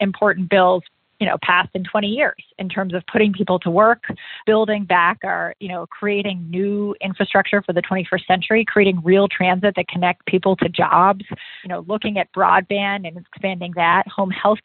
important 0.00 0.50
bills 0.50 0.82
you 1.20 1.30
know, 1.30 1.36
passed 1.42 1.70
in 1.74 1.84
20 1.84 2.08
years 2.08 2.42
in 2.58 2.68
terms 2.68 2.92
of 2.92 3.02
putting 3.10 3.32
people 3.32 3.58
to 3.60 3.70
work, 3.70 4.04
building 4.46 4.84
back 4.84 5.18
our, 5.22 5.54
you 5.60 5.68
know, 5.68 5.86
creating 5.86 6.44
new 6.50 6.94
infrastructure 7.00 7.62
for 7.62 7.72
the 7.72 7.82
21st 7.82 8.26
century, 8.26 8.64
creating 8.66 9.00
real 9.02 9.28
transit 9.28 9.74
that 9.76 9.88
connect 9.88 10.26
people 10.26 10.56
to 10.56 10.68
jobs, 10.68 11.24
you 11.62 11.68
know, 11.68 11.84
looking 11.86 12.18
at 12.18 12.32
broadband 12.32 13.06
and 13.06 13.16
expanding 13.16 13.72
that, 13.76 14.06
home 14.08 14.30
health 14.30 14.58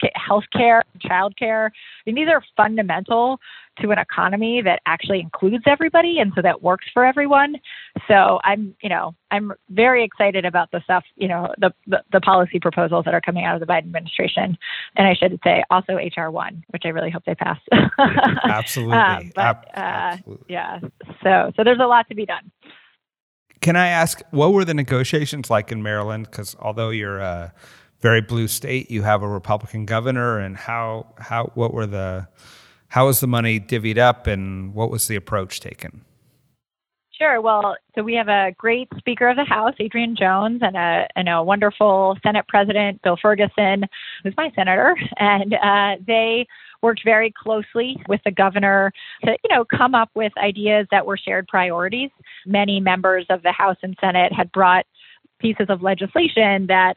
care, 0.52 0.84
child 1.00 1.38
care. 1.38 1.68
I 1.68 2.02
mean, 2.10 2.16
these 2.16 2.28
are 2.28 2.44
fundamental 2.58 3.40
to 3.82 3.92
an 3.92 4.00
economy 4.00 4.62
that 4.62 4.82
actually 4.86 5.20
includes 5.20 5.64
everybody 5.68 6.20
and 6.20 6.32
so 6.36 6.42
that 6.42 6.62
works 6.62 6.86
for 6.94 7.06
everyone. 7.06 7.56
So 8.08 8.40
I'm, 8.44 8.76
you 8.82 8.90
know, 8.90 9.16
I'm 9.32 9.54
very 9.70 10.04
excited 10.04 10.46
about 10.46 10.72
the 10.72 10.82
stuff, 10.84 11.04
you 11.16 11.28
know, 11.28 11.54
the, 11.58 11.72
the, 11.88 12.04
the 12.12 12.22
policy 12.22 12.60
proposals 12.60 13.06
that 13.06 13.14
are 13.14 13.22
coming 13.22 13.46
out 13.46 13.56
of 13.56 13.60
the 13.60 13.72
Biden 13.72 13.80
administration. 13.80 14.58
And 14.96 15.08
I 15.08 15.14
should 15.14 15.40
say 15.44 15.64
also 15.70 15.96
HR 15.96 16.30
one, 16.30 16.64
which 16.70 16.84
I 16.86 16.90
really 16.90 17.10
hope 17.10 17.24
they 17.26 17.36
pass. 17.36 17.60
Absolutely. 18.44 18.98
um, 18.98 19.32
but, 19.36 19.66
uh, 19.76 19.80
Absolutely. 19.80 20.46
yeah. 20.50 20.80
So, 21.24 21.52
so 21.56 21.64
there's 21.64 21.80
a 21.80 21.88
lot 21.88 22.08
to 22.10 22.16
be 22.16 22.26
done. 22.26 22.52
Can 23.62 23.76
I 23.76 23.88
ask, 23.88 24.22
what 24.32 24.54
were 24.54 24.64
the 24.64 24.74
negotiations 24.74 25.50
like 25.50 25.72
in 25.72 25.84
Maryland? 25.84 26.28
Because 26.32 26.56
although 26.60 26.92
you're 26.92 27.20
a 27.20 27.54
very 28.00 28.22
blue 28.22 28.48
state, 28.48 28.90
you 28.90 29.04
have 29.04 29.22
a 29.22 29.28
Republican 29.28 29.86
governor, 29.86 30.40
and 30.40 30.56
how 30.56 31.08
how 31.18 31.52
what 31.56 31.74
were 31.74 31.86
the 31.86 32.28
how 32.90 33.08
was 33.08 33.20
the 33.20 33.28
money 33.28 33.60
divvied 33.60 33.98
up 33.98 34.28
and 34.28 34.74
what 34.74 34.92
was 34.92 35.08
the 35.08 35.16
approach 35.16 35.60
taken? 35.60 36.02
Sure. 37.12 37.42
Well, 37.42 37.76
so 37.96 38.02
we 38.02 38.14
have 38.14 38.30
a 38.30 38.54
great 38.58 38.88
Speaker 38.98 39.28
of 39.28 39.36
the 39.36 39.44
House, 39.44 39.74
Adrienne 39.82 40.16
Jones, 40.16 40.62
and 40.64 40.78
a, 40.78 41.06
and 41.18 41.28
a 41.28 41.44
wonderful 41.44 42.18
Senate 42.24 42.48
President, 42.48 43.02
Bill 43.02 43.18
Ferguson, 43.22 43.84
who's 44.24 44.34
my 44.38 44.50
senator. 44.56 44.96
And 45.18 45.54
uh, 45.54 46.02
they 46.08 46.48
worked 46.82 47.02
very 47.04 47.34
closely 47.38 48.02
with 48.08 48.22
the 48.24 48.32
governor 48.32 48.94
to, 49.26 49.32
you 49.44 49.54
know, 49.54 49.66
come 49.66 49.94
up 49.96 50.10
with 50.16 50.32
ideas 50.38 50.88
that 50.92 51.06
were 51.06 51.18
shared 51.18 51.48
priorities. 51.50 52.10
Many 52.46 52.80
members 52.80 53.26
of 53.30 53.44
the 53.44 53.52
House 53.52 53.78
and 53.84 53.98
Senate 54.00 54.32
had 54.32 54.50
brought 54.54 54.86
pieces 55.40 55.66
of 55.70 55.82
legislation 55.82 56.68
that 56.68 56.96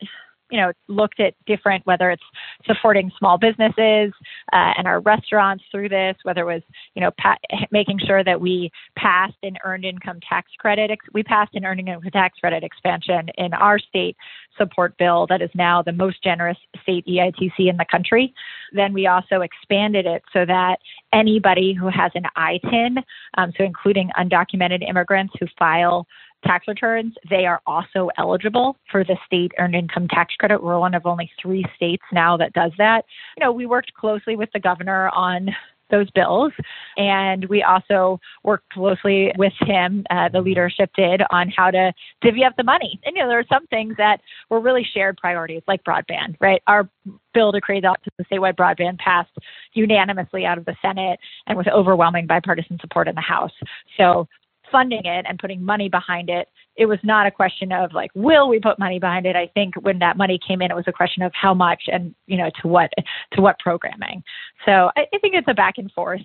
you 0.53 0.59
know, 0.59 0.71
looked 0.87 1.19
at 1.19 1.35
different, 1.47 1.85
whether 1.87 2.11
it's 2.11 2.23
supporting 2.67 3.11
small 3.19 3.39
businesses 3.39 4.13
uh, 4.53 4.73
and 4.77 4.87
our 4.87 5.01
restaurants 5.01 5.65
through 5.71 5.89
this, 5.89 6.15
whether 6.25 6.43
it 6.43 6.55
was, 6.55 6.63
you 6.95 7.01
know, 7.01 7.11
pa- 7.19 7.39
making 7.71 7.99
sure 8.07 8.23
that 8.23 8.39
we 8.39 8.71
passed 8.97 9.35
an 9.43 9.57
earned 9.65 9.87
income 9.87 10.21
tax 10.29 10.51
credit. 10.59 10.91
Ex- 10.91 11.07
we 11.15 11.23
passed 11.23 11.55
an 11.55 11.65
earned 11.65 11.81
income 11.81 12.03
tax 12.13 12.39
credit 12.39 12.63
expansion 12.63 13.29
in 13.39 13.55
our 13.55 13.79
state 13.79 14.15
support 14.59 14.95
bill 14.99 15.27
that 15.27 15.41
is 15.41 15.51
now 15.55 15.83
the 15.83 15.93
most 15.93 16.23
generous 16.23 16.59
state 16.83 17.07
EITC 17.07 17.71
in 17.71 17.79
the 17.79 17.87
country. 17.91 18.35
Then 18.73 18.93
we 18.93 19.07
also 19.07 19.41
expanded 19.41 20.05
it 20.05 20.23
so 20.35 20.45
that 20.45 20.77
anybody 21.15 21.73
who 21.73 21.89
has 21.89 22.13
an 22.15 22.25
ITIN, 22.37 22.99
um, 23.39 23.53
so 23.57 23.65
including 23.65 24.11
undocumented 24.19 24.87
immigrants 24.87 25.33
who 25.41 25.47
file 25.59 26.07
tax 26.45 26.67
returns, 26.69 27.15
they 27.31 27.47
are 27.47 27.61
also 27.67 28.11
eligible 28.19 28.77
for 28.91 29.05
the 29.05 29.17
state 29.27 29.53
earned 29.59 29.75
income 29.75 30.09
tax 30.09 30.35
credit. 30.37 30.63
We're 30.63 30.79
one 30.79 30.95
of 30.95 31.07
only 31.07 31.31
three 31.41 31.65
states 31.77 32.05
now 32.13 32.37
that 32.37 32.53
does 32.53 32.73
that. 32.79 33.05
You 33.37 33.45
know, 33.45 33.53
we 33.53 33.67
worked 33.67 33.95
closely 33.95 34.37
with 34.37 34.51
the 34.53 34.61
governor 34.61 35.09
on 35.11 35.51
those 35.93 36.11
bills. 36.11 36.53
And 36.97 37.45
we 37.45 37.63
also 37.63 38.19
worked 38.43 38.73
closely 38.73 39.31
with 39.39 39.53
him, 39.61 40.05
uh, 40.11 40.29
the 40.31 40.41
leadership 40.41 40.91
did, 40.97 41.23
on 41.31 41.51
how 41.51 41.71
to 41.71 41.93
divvy 42.21 42.45
up 42.45 42.57
the 42.57 42.65
money. 42.65 42.99
And, 43.05 43.15
you 43.15 43.23
know, 43.23 43.29
there 43.29 43.39
are 43.39 43.45
some 43.49 43.67
things 43.69 43.95
that 43.99 44.21
were 44.49 44.59
really 44.59 44.85
shared 44.95 45.19
priorities, 45.19 45.63
like 45.69 45.85
broadband, 45.85 46.37
right? 46.41 46.63
Our 46.67 46.89
bill 47.35 47.53
to 47.53 47.61
create 47.61 47.85
the 47.85 48.25
statewide 48.25 48.57
broadband 48.57 48.99
passed 48.99 49.31
unanimously 49.75 50.45
out 50.45 50.59
of 50.59 50.65
the 50.65 50.75
Senate 50.83 51.21
and 51.47 51.57
with 51.57 51.69
overwhelming 51.69 52.27
bipartisan 52.27 52.79
support 52.81 53.07
in 53.07 53.15
the 53.15 53.21
House. 53.21 53.53
So 53.97 54.27
funding 54.73 55.05
it 55.05 55.27
and 55.29 55.39
putting 55.39 55.63
money 55.63 55.89
behind 55.89 56.31
it, 56.31 56.49
it 56.77 56.87
was 56.87 56.99
not 57.03 57.27
a 57.27 57.31
question 57.31 57.71
of 57.71 57.93
like, 57.93 58.11
will 58.15 58.49
we 58.49 58.59
put 58.59 58.79
money 58.79 58.99
behind 58.99 59.27
it? 59.27 59.37
I 59.37 59.49
think 59.55 59.75
when 59.77 59.99
that 59.99 60.17
money 60.17 60.41
came 60.47 60.63
in, 60.63 60.71
it 60.71 60.75
was 60.75 60.89
a 60.89 60.93
question 60.93 61.23
of 61.23 61.33
how 61.35 61.53
much 61.53 61.83
and 61.87 62.15
you 62.27 62.39
know 62.39 62.51
to 62.63 62.69
what 62.69 62.91
to 63.33 63.41
what 63.41 63.59
programming. 63.59 64.25
So 64.65 64.91
I, 64.97 65.03
I 65.13 65.19
think 65.19 65.35
it's 65.35 65.49
a 65.49 65.55
back 65.55 65.75
and 65.77 65.93
forth. 65.93 66.23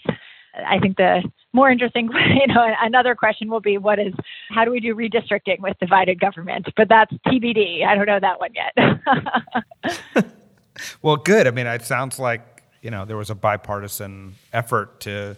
I 0.55 0.79
think 0.79 0.97
the 0.97 1.21
more 1.53 1.69
interesting, 1.69 2.09
you 2.35 2.47
know, 2.47 2.73
another 2.81 3.13
question 3.13 3.49
will 3.49 3.59
be 3.59 3.77
what 3.77 3.99
is 3.99 4.13
how 4.49 4.65
do 4.65 4.71
we 4.71 4.79
do 4.79 4.95
redistricting 4.95 5.59
with 5.59 5.77
divided 5.79 6.19
government? 6.19 6.67
But 6.75 6.89
that's 6.89 7.13
TBD. 7.27 7.85
I 7.85 7.95
don't 7.95 8.05
know 8.05 8.19
that 8.19 8.39
one 8.39 8.51
yet. 8.55 10.25
well, 11.01 11.17
good. 11.17 11.47
I 11.47 11.51
mean, 11.51 11.67
it 11.67 11.83
sounds 11.83 12.17
like 12.19 12.63
you 12.81 12.91
know 12.91 13.05
there 13.05 13.17
was 13.17 13.29
a 13.29 13.35
bipartisan 13.35 14.35
effort 14.53 15.01
to 15.01 15.35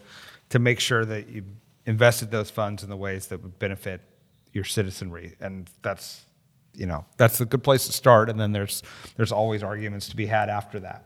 to 0.49 0.59
make 0.59 0.79
sure 0.79 1.05
that 1.05 1.29
you 1.29 1.43
invested 1.85 2.31
those 2.31 2.49
funds 2.49 2.83
in 2.83 2.89
the 2.89 2.97
ways 2.97 3.27
that 3.27 3.41
would 3.41 3.57
benefit 3.59 4.01
your 4.53 4.63
citizenry, 4.63 5.35
and 5.39 5.69
that's 5.81 6.25
you 6.73 6.85
know 6.85 7.05
that's 7.17 7.41
a 7.41 7.45
good 7.45 7.63
place 7.63 7.87
to 7.87 7.93
start. 7.93 8.29
And 8.29 8.39
then 8.39 8.51
there's 8.51 8.83
there's 9.17 9.31
always 9.31 9.63
arguments 9.63 10.09
to 10.09 10.15
be 10.15 10.25
had 10.25 10.49
after 10.49 10.79
that. 10.81 11.05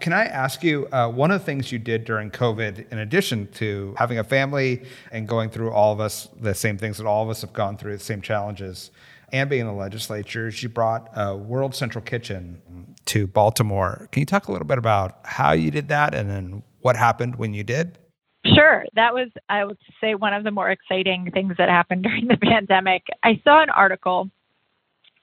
Can 0.00 0.12
I 0.12 0.26
ask 0.26 0.62
you 0.62 0.86
uh, 0.92 1.08
one 1.08 1.32
of 1.32 1.40
the 1.40 1.44
things 1.44 1.72
you 1.72 1.78
did 1.80 2.04
during 2.04 2.30
COVID, 2.30 2.92
in 2.92 2.98
addition 2.98 3.50
to 3.54 3.94
having 3.98 4.20
a 4.20 4.24
family 4.24 4.84
and 5.10 5.26
going 5.26 5.50
through 5.50 5.72
all 5.72 5.92
of 5.92 5.98
us 5.98 6.28
the 6.40 6.54
same 6.54 6.78
things 6.78 6.98
that 6.98 7.06
all 7.06 7.24
of 7.24 7.30
us 7.30 7.40
have 7.40 7.52
gone 7.52 7.76
through, 7.76 7.96
the 7.96 8.04
same 8.04 8.22
challenges, 8.22 8.92
and 9.32 9.50
being 9.50 9.62
in 9.62 9.66
the 9.66 9.72
legislature, 9.72 10.48
you 10.48 10.68
brought 10.68 11.10
a 11.16 11.36
World 11.36 11.74
Central 11.74 12.02
Kitchen 12.02 12.94
to 13.06 13.26
Baltimore. 13.26 14.08
Can 14.12 14.20
you 14.20 14.26
talk 14.26 14.48
a 14.48 14.52
little 14.52 14.66
bit 14.66 14.78
about 14.78 15.18
how 15.24 15.52
you 15.52 15.70
did 15.70 15.88
that 15.88 16.14
and 16.14 16.30
then 16.30 16.62
what 16.80 16.96
happened 16.96 17.36
when 17.36 17.52
you 17.52 17.64
did? 17.64 17.98
Sure. 18.46 18.84
That 18.94 19.12
was, 19.14 19.28
I 19.48 19.64
would 19.64 19.78
say, 20.00 20.14
one 20.14 20.32
of 20.32 20.44
the 20.44 20.50
more 20.50 20.70
exciting 20.70 21.30
things 21.32 21.54
that 21.58 21.68
happened 21.68 22.02
during 22.04 22.28
the 22.28 22.36
pandemic. 22.36 23.02
I 23.22 23.40
saw 23.44 23.62
an 23.62 23.70
article 23.70 24.30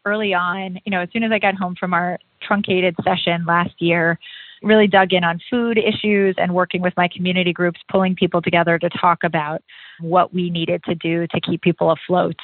early 0.05 0.33
on, 0.33 0.79
you 0.85 0.91
know, 0.91 1.01
as 1.01 1.09
soon 1.11 1.23
as 1.23 1.31
I 1.31 1.39
got 1.39 1.55
home 1.55 1.75
from 1.79 1.93
our 1.93 2.19
truncated 2.41 2.95
session 3.03 3.45
last 3.45 3.73
year, 3.79 4.19
really 4.61 4.87
dug 4.87 5.13
in 5.13 5.23
on 5.23 5.39
food 5.49 5.77
issues 5.77 6.35
and 6.37 6.53
working 6.53 6.81
with 6.81 6.93
my 6.95 7.07
community 7.07 7.53
groups, 7.53 7.79
pulling 7.89 8.15
people 8.15 8.41
together 8.41 8.77
to 8.79 8.89
talk 8.89 9.23
about 9.23 9.61
what 9.99 10.33
we 10.33 10.49
needed 10.49 10.83
to 10.83 10.95
do 10.95 11.25
to 11.27 11.41
keep 11.41 11.61
people 11.61 11.91
afloat. 11.91 12.39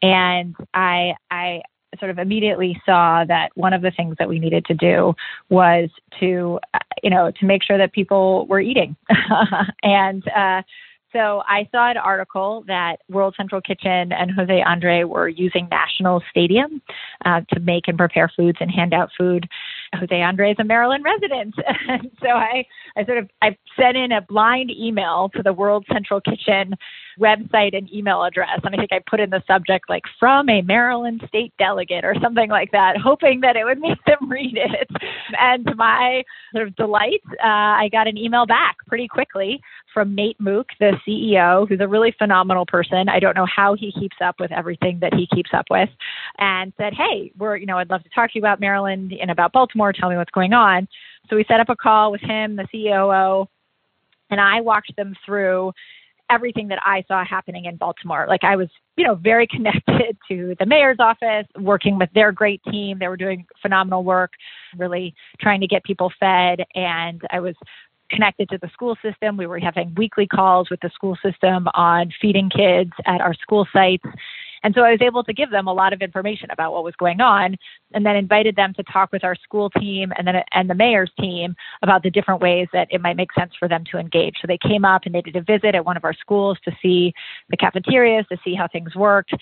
And 0.00 0.54
I, 0.74 1.14
I 1.30 1.62
sort 1.98 2.10
of 2.10 2.18
immediately 2.18 2.80
saw 2.86 3.24
that 3.26 3.50
one 3.54 3.72
of 3.72 3.82
the 3.82 3.90
things 3.90 4.16
that 4.18 4.28
we 4.28 4.38
needed 4.38 4.64
to 4.66 4.74
do 4.74 5.14
was 5.50 5.90
to, 6.20 6.58
you 7.02 7.10
know, 7.10 7.30
to 7.38 7.46
make 7.46 7.62
sure 7.62 7.78
that 7.78 7.92
people 7.92 8.46
were 8.46 8.60
eating. 8.60 8.96
and 9.82 10.26
uh, 10.28 10.62
so 11.12 11.42
I 11.46 11.68
saw 11.70 11.90
an 11.90 11.98
article 11.98 12.64
that 12.68 12.96
World 13.10 13.34
Central 13.36 13.60
Kitchen 13.60 14.12
and 14.12 14.30
Jose 14.30 14.62
Andre 14.62 15.04
were 15.04 15.28
using 15.28 15.68
National 15.70 16.22
Stadium 16.30 16.80
uh, 17.24 17.42
to 17.52 17.60
make 17.60 17.86
and 17.86 17.98
prepare 17.98 18.30
foods 18.34 18.58
and 18.60 18.70
hand 18.70 18.94
out 18.94 19.10
food. 19.16 19.46
Jose 19.94 20.22
Andre 20.22 20.52
is 20.52 20.56
a 20.58 20.64
Maryland 20.64 21.04
resident, 21.04 21.54
so 22.22 22.28
I, 22.28 22.64
I 22.96 23.04
sort 23.04 23.18
of 23.18 23.28
I 23.42 23.56
sent 23.78 23.96
in 23.96 24.10
a 24.10 24.22
blind 24.22 24.70
email 24.70 25.30
to 25.36 25.42
the 25.42 25.52
World 25.52 25.84
Central 25.92 26.20
Kitchen 26.20 26.74
website 27.18 27.76
and 27.76 27.92
email 27.92 28.24
address. 28.24 28.60
And 28.64 28.74
I 28.74 28.78
think 28.78 28.92
I 28.92 29.00
put 29.08 29.20
in 29.20 29.30
the 29.30 29.42
subject 29.46 29.88
like 29.88 30.04
from 30.18 30.48
a 30.48 30.62
Maryland 30.62 31.22
state 31.28 31.52
delegate 31.58 32.04
or 32.04 32.14
something 32.20 32.50
like 32.50 32.70
that, 32.72 32.96
hoping 32.96 33.40
that 33.40 33.56
it 33.56 33.64
would 33.64 33.78
make 33.78 34.02
them 34.06 34.30
read 34.30 34.56
it. 34.56 34.88
And 35.38 35.66
to 35.66 35.74
my 35.74 36.22
sort 36.54 36.68
of 36.68 36.76
delight, 36.76 37.22
uh, 37.42 37.46
I 37.82 37.88
got 37.90 38.08
an 38.08 38.16
email 38.16 38.46
back 38.46 38.76
pretty 38.86 39.08
quickly 39.08 39.60
from 39.92 40.14
Nate 40.14 40.40
Mook, 40.40 40.68
the 40.80 40.96
CEO, 41.06 41.68
who's 41.68 41.80
a 41.80 41.88
really 41.88 42.14
phenomenal 42.18 42.66
person. 42.66 43.08
I 43.08 43.20
don't 43.20 43.36
know 43.36 43.46
how 43.46 43.74
he 43.74 43.92
keeps 43.92 44.16
up 44.22 44.36
with 44.40 44.52
everything 44.52 44.98
that 45.00 45.14
he 45.14 45.26
keeps 45.34 45.50
up 45.52 45.66
with, 45.70 45.90
and 46.38 46.72
said, 46.76 46.94
Hey, 46.94 47.32
we're, 47.38 47.56
you 47.56 47.66
know, 47.66 47.78
I'd 47.78 47.90
love 47.90 48.02
to 48.04 48.10
talk 48.10 48.32
to 48.32 48.38
you 48.38 48.42
about 48.42 48.60
Maryland 48.60 49.12
and 49.12 49.30
about 49.30 49.52
Baltimore. 49.52 49.92
Tell 49.92 50.10
me 50.10 50.16
what's 50.16 50.30
going 50.30 50.52
on. 50.52 50.88
So 51.28 51.36
we 51.36 51.44
set 51.44 51.60
up 51.60 51.68
a 51.68 51.76
call 51.76 52.10
with 52.10 52.20
him, 52.20 52.56
the 52.56 52.66
CEO, 52.74 53.46
and 54.30 54.40
I 54.40 54.60
walked 54.60 54.96
them 54.96 55.14
through 55.24 55.72
everything 56.32 56.68
that 56.68 56.78
I 56.84 57.04
saw 57.06 57.24
happening 57.24 57.66
in 57.66 57.76
Baltimore. 57.76 58.26
Like 58.28 58.42
I 58.42 58.56
was, 58.56 58.68
you 58.96 59.04
know, 59.04 59.14
very 59.14 59.46
connected 59.50 60.16
to 60.28 60.54
the 60.58 60.66
mayor's 60.66 60.98
office, 60.98 61.46
working 61.58 61.98
with 61.98 62.10
their 62.14 62.32
great 62.32 62.62
team. 62.70 62.98
They 62.98 63.08
were 63.08 63.16
doing 63.16 63.46
phenomenal 63.60 64.02
work, 64.02 64.32
really 64.76 65.14
trying 65.40 65.60
to 65.60 65.66
get 65.66 65.84
people 65.84 66.12
fed. 66.18 66.64
And 66.74 67.20
I 67.30 67.40
was 67.40 67.54
connected 68.10 68.48
to 68.50 68.58
the 68.58 68.68
school 68.72 68.96
system. 69.02 69.36
We 69.36 69.46
were 69.46 69.58
having 69.58 69.94
weekly 69.96 70.26
calls 70.26 70.70
with 70.70 70.80
the 70.80 70.90
school 70.94 71.16
system 71.24 71.68
on 71.74 72.12
feeding 72.20 72.50
kids 72.50 72.92
at 73.06 73.20
our 73.20 73.34
school 73.34 73.66
sites. 73.72 74.04
And 74.62 74.74
so 74.74 74.82
I 74.82 74.92
was 74.92 75.00
able 75.02 75.24
to 75.24 75.32
give 75.32 75.50
them 75.50 75.66
a 75.66 75.72
lot 75.72 75.92
of 75.92 76.02
information 76.02 76.50
about 76.50 76.72
what 76.72 76.84
was 76.84 76.94
going 76.96 77.20
on 77.20 77.56
and 77.94 78.06
then 78.06 78.16
invited 78.16 78.56
them 78.56 78.72
to 78.74 78.82
talk 78.84 79.12
with 79.12 79.24
our 79.24 79.34
school 79.36 79.70
team 79.70 80.12
and 80.16 80.26
then 80.26 80.36
and 80.52 80.70
the 80.70 80.74
mayor's 80.74 81.10
team 81.18 81.54
about 81.82 82.02
the 82.02 82.10
different 82.10 82.40
ways 82.40 82.68
that 82.72 82.88
it 82.90 83.00
might 83.00 83.16
make 83.16 83.32
sense 83.32 83.52
for 83.58 83.68
them 83.68 83.84
to 83.90 83.98
engage. 83.98 84.36
So 84.40 84.46
they 84.46 84.58
came 84.58 84.84
up 84.84 85.02
and 85.04 85.14
they 85.14 85.22
did 85.22 85.36
a 85.36 85.42
visit 85.42 85.74
at 85.74 85.84
one 85.84 85.96
of 85.96 86.04
our 86.04 86.14
schools 86.14 86.58
to 86.64 86.72
see 86.82 87.12
the 87.50 87.56
cafeterias, 87.56 88.26
to 88.30 88.38
see 88.44 88.54
how 88.54 88.68
things 88.68 88.94
worked. 88.94 89.34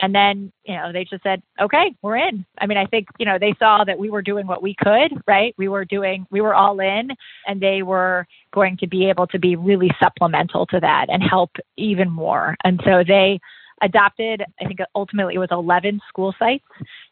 And 0.00 0.12
then, 0.12 0.52
you 0.64 0.74
know, 0.74 0.92
they 0.92 1.04
just 1.04 1.22
said, 1.22 1.40
okay, 1.60 1.94
we're 2.02 2.16
in. 2.16 2.44
I 2.58 2.66
mean, 2.66 2.78
I 2.78 2.86
think, 2.86 3.06
you 3.18 3.26
know, 3.26 3.38
they 3.38 3.54
saw 3.60 3.84
that 3.84 3.98
we 3.98 4.10
were 4.10 4.22
doing 4.22 4.46
what 4.46 4.62
we 4.62 4.74
could, 4.74 5.12
right? 5.26 5.54
We 5.56 5.68
were 5.68 5.84
doing, 5.84 6.26
we 6.32 6.40
were 6.40 6.54
all 6.54 6.80
in, 6.80 7.10
and 7.46 7.60
they 7.60 7.82
were 7.82 8.26
going 8.52 8.76
to 8.78 8.88
be 8.88 9.08
able 9.08 9.28
to 9.28 9.38
be 9.38 9.54
really 9.54 9.90
supplemental 10.02 10.66
to 10.66 10.80
that 10.80 11.06
and 11.10 11.22
help 11.22 11.52
even 11.76 12.10
more. 12.10 12.56
And 12.64 12.80
so 12.84 13.04
they, 13.06 13.38
adopted, 13.84 14.42
I 14.60 14.64
think 14.66 14.80
ultimately 14.94 15.34
it 15.34 15.38
was 15.38 15.50
11 15.52 16.00
school 16.08 16.34
sites. 16.38 16.64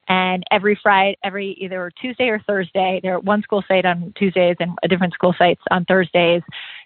And 0.08 0.42
every 0.50 0.78
Friday, 0.82 1.16
every 1.22 1.52
either 1.60 1.92
Tuesday 2.00 2.28
or 2.28 2.40
Thursday, 2.40 2.98
there 3.02 3.18
one 3.20 3.42
school 3.42 3.62
site 3.68 3.84
on 3.84 4.12
Tuesdays 4.16 4.56
and 4.58 4.76
a 4.82 4.88
different 4.88 5.14
school 5.14 5.34
sites 5.38 5.62
on 5.70 5.84
Thursdays. 5.84 6.42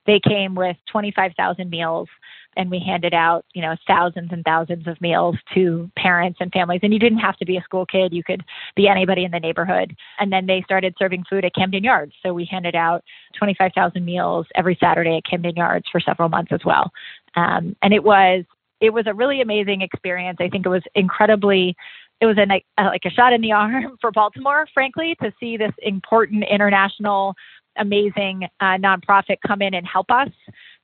They 0.07 0.21
came 0.21 0.55
with 0.55 0.77
25,000 0.91 1.71
meals 1.71 2.09
and 2.57 2.71
we 2.71 2.79
handed 2.79 3.15
out, 3.15 3.45
you 3.55 3.63
know, 3.63 3.77
thousands 3.87 4.31
and 4.33 4.45
thousands 4.45 4.87
of 4.87 5.01
meals 5.01 5.37
to 5.55 5.91
parents 5.97 6.39
and 6.41 6.51
families. 6.53 6.81
And 6.83 6.93
you 6.93 6.99
didn't 6.99 7.19
have 7.19 7.37
to 7.37 7.45
be 7.45 7.57
a 7.57 7.63
school 7.63 7.87
kid; 7.87 8.13
you 8.13 8.25
could 8.25 8.43
be 8.75 8.89
anybody 8.89 9.25
in 9.25 9.31
the 9.31 9.41
neighborhood. 9.41 9.95
And 10.19 10.33
then 10.33 10.47
they 10.47 10.63
started 10.63 10.95
serving 10.99 11.25
food 11.29 11.45
at 11.45 11.55
Camden 11.55 11.85
Yards, 11.85 12.13
so 12.23 12.33
we 12.33 12.47
handed 12.47 12.75
out 12.75 13.05
25,000 13.39 14.05
meals 14.05 14.47
every 14.55 14.77
Saturday 14.81 15.19
at 15.19 15.31
Camden 15.31 15.55
Yards 15.55 15.87
for 15.93 16.01
several 16.01 16.29
months 16.29 16.53
as 16.53 16.61
well. 16.65 16.91
Um, 17.35 17.77
and 17.83 17.93
it 17.93 18.03
was 18.03 18.45
it 18.81 18.91
was 18.91 19.07
a 19.07 19.15
really 19.15 19.41
amazing 19.41 19.81
experience. 19.81 20.39
I 20.41 20.49
think 20.49 20.67
it 20.67 20.69
was 20.69 20.83
incredibly 20.95 21.77
it 22.21 22.27
was 22.27 22.39
a, 22.39 22.47
like 22.83 23.05
a 23.05 23.11
shot 23.11 23.33
in 23.33 23.41
the 23.41 23.53
arm 23.63 23.97
for 24.01 24.11
Baltimore, 24.11 24.67
frankly, 24.73 25.17
to 25.23 25.33
see 25.39 25.57
this 25.57 25.73
important 25.83 26.45
international, 26.51 27.35
amazing 27.77 28.49
uh, 28.61 28.77
nonprofit 28.79 29.37
come 29.47 29.61
in 29.63 29.75
and 29.75 29.87
help 29.87 30.11
us 30.11 30.31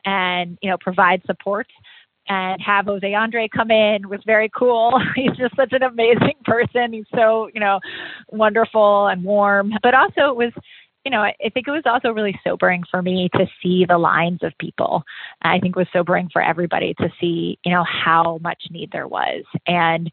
and 0.04 0.58
you 0.62 0.70
know 0.70 0.76
provide 0.78 1.22
support. 1.26 1.66
And 2.28 2.62
have 2.62 2.86
Jose 2.86 3.14
Andre 3.14 3.48
come 3.48 3.72
in 3.72 4.08
was 4.08 4.20
very 4.24 4.48
cool. 4.56 5.00
He's 5.16 5.36
just 5.36 5.56
such 5.56 5.72
an 5.72 5.82
amazing 5.82 6.36
person. 6.44 6.92
He's 6.92 7.04
so 7.14 7.48
you 7.54 7.60
know 7.60 7.80
wonderful 8.28 9.08
and 9.08 9.24
warm. 9.24 9.72
But 9.82 9.94
also 9.94 10.28
it 10.28 10.36
was 10.36 10.52
you 11.04 11.10
know, 11.10 11.20
I 11.20 11.34
I 11.44 11.48
think 11.48 11.68
it 11.68 11.72
was 11.72 11.82
also 11.84 12.10
really 12.10 12.38
sobering 12.44 12.84
for 12.90 13.02
me 13.02 13.28
to 13.34 13.46
see 13.62 13.84
the 13.84 13.98
lines 13.98 14.40
of 14.42 14.52
people. 14.58 15.02
I 15.42 15.58
think 15.58 15.76
it 15.76 15.78
was 15.78 15.88
sobering 15.92 16.28
for 16.32 16.42
everybody 16.42 16.94
to 16.94 17.10
see, 17.20 17.58
you 17.64 17.72
know, 17.72 17.84
how 17.84 18.38
much 18.42 18.62
need 18.70 18.90
there 18.92 19.08
was. 19.08 19.44
And 19.66 20.10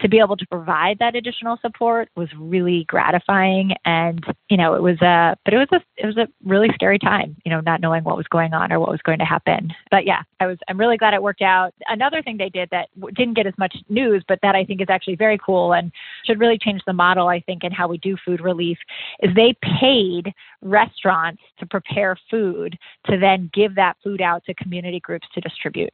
to 0.00 0.08
be 0.08 0.18
able 0.18 0.36
to 0.36 0.46
provide 0.46 0.98
that 0.98 1.14
additional 1.14 1.58
support 1.60 2.08
was 2.16 2.28
really 2.38 2.84
gratifying. 2.84 3.72
And 3.84 4.24
you 4.48 4.56
know 4.56 4.74
it 4.74 4.82
was 4.82 5.00
a 5.02 5.36
but 5.44 5.54
it 5.54 5.58
was 5.58 5.68
a 5.72 5.82
it 5.96 6.06
was 6.06 6.16
a 6.16 6.28
really 6.44 6.70
scary 6.74 6.98
time 6.98 7.36
you 7.44 7.50
know 7.50 7.60
not 7.60 7.80
knowing 7.80 8.04
what 8.04 8.16
was 8.16 8.26
going 8.28 8.54
on 8.54 8.72
or 8.72 8.80
what 8.80 8.90
was 8.90 9.02
going 9.02 9.18
to 9.18 9.24
happen. 9.24 9.72
But 9.90 10.06
yeah 10.06 10.22
i 10.40 10.46
was 10.46 10.58
i'm 10.68 10.78
really 10.78 10.96
glad 10.96 11.14
it 11.14 11.22
worked 11.22 11.42
out. 11.42 11.72
Another 11.88 12.22
thing 12.22 12.36
they 12.36 12.48
did 12.48 12.68
that 12.70 12.88
didn't 13.14 13.34
get 13.34 13.46
as 13.46 13.54
much 13.58 13.76
news 13.88 14.24
but 14.26 14.38
that 14.42 14.54
i 14.54 14.64
think 14.64 14.80
is 14.80 14.88
actually 14.90 15.16
very 15.16 15.38
cool 15.38 15.72
and 15.72 15.92
should 16.24 16.40
really 16.40 16.58
change 16.58 16.82
the 16.86 16.92
model 16.92 17.28
i 17.28 17.40
think 17.40 17.64
in 17.64 17.72
how 17.72 17.88
we 17.88 17.98
do 17.98 18.16
food 18.24 18.40
relief 18.40 18.78
is 19.22 19.34
they 19.34 19.54
paid 19.80 20.32
restaurants 20.62 21.42
to 21.58 21.66
prepare 21.66 22.16
food 22.30 22.78
to 23.06 23.18
then 23.18 23.50
give 23.52 23.74
that 23.74 23.96
food 24.02 24.20
out 24.20 24.44
to 24.44 24.54
community 24.54 25.00
groups 25.00 25.26
to 25.34 25.40
distribute 25.40 25.92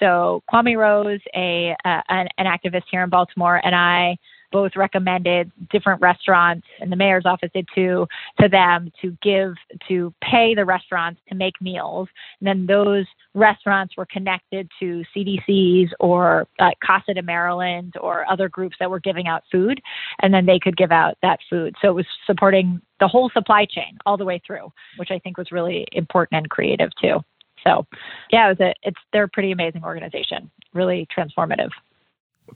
so 0.00 0.42
Kwame 0.52 0.76
Rose, 0.76 1.20
a 1.34 1.74
uh, 1.84 2.00
an, 2.08 2.28
an 2.38 2.46
activist 2.46 2.84
here 2.90 3.02
in 3.02 3.10
Baltimore, 3.10 3.60
and 3.64 3.74
I 3.74 4.16
both 4.54 4.76
recommended 4.76 5.50
different 5.72 6.00
restaurants, 6.00 6.64
and 6.80 6.90
the 6.90 6.96
mayor's 6.96 7.26
office 7.26 7.50
did 7.52 7.66
too, 7.74 8.06
to 8.40 8.48
them 8.48 8.88
to 9.02 9.18
give 9.20 9.54
to 9.88 10.14
pay 10.22 10.54
the 10.54 10.64
restaurants 10.64 11.20
to 11.28 11.34
make 11.34 11.60
meals. 11.60 12.08
And 12.38 12.46
then 12.46 12.64
those 12.64 13.04
restaurants 13.34 13.96
were 13.96 14.06
connected 14.06 14.70
to 14.78 15.02
CDCs 15.14 15.88
or 15.98 16.46
uh, 16.60 16.70
Casa 16.84 17.14
de 17.14 17.22
Maryland 17.22 17.94
or 18.00 18.24
other 18.30 18.48
groups 18.48 18.76
that 18.78 18.88
were 18.88 19.00
giving 19.00 19.26
out 19.26 19.42
food, 19.50 19.80
and 20.22 20.32
then 20.32 20.46
they 20.46 20.60
could 20.60 20.76
give 20.76 20.92
out 20.92 21.18
that 21.22 21.40
food. 21.50 21.74
So 21.82 21.88
it 21.88 21.94
was 21.94 22.06
supporting 22.24 22.80
the 23.00 23.08
whole 23.08 23.30
supply 23.34 23.66
chain 23.68 23.98
all 24.06 24.16
the 24.16 24.24
way 24.24 24.40
through, 24.46 24.72
which 24.98 25.10
I 25.10 25.18
think 25.18 25.36
was 25.36 25.50
really 25.50 25.84
important 25.90 26.38
and 26.38 26.48
creative 26.48 26.90
too. 27.02 27.18
So, 27.66 27.86
yeah, 28.30 28.50
it 28.50 28.60
a, 28.60 28.74
it's 28.82 28.98
they're 29.12 29.24
a 29.24 29.28
pretty 29.28 29.52
amazing 29.52 29.84
organization, 29.84 30.50
really 30.72 31.06
transformative. 31.16 31.70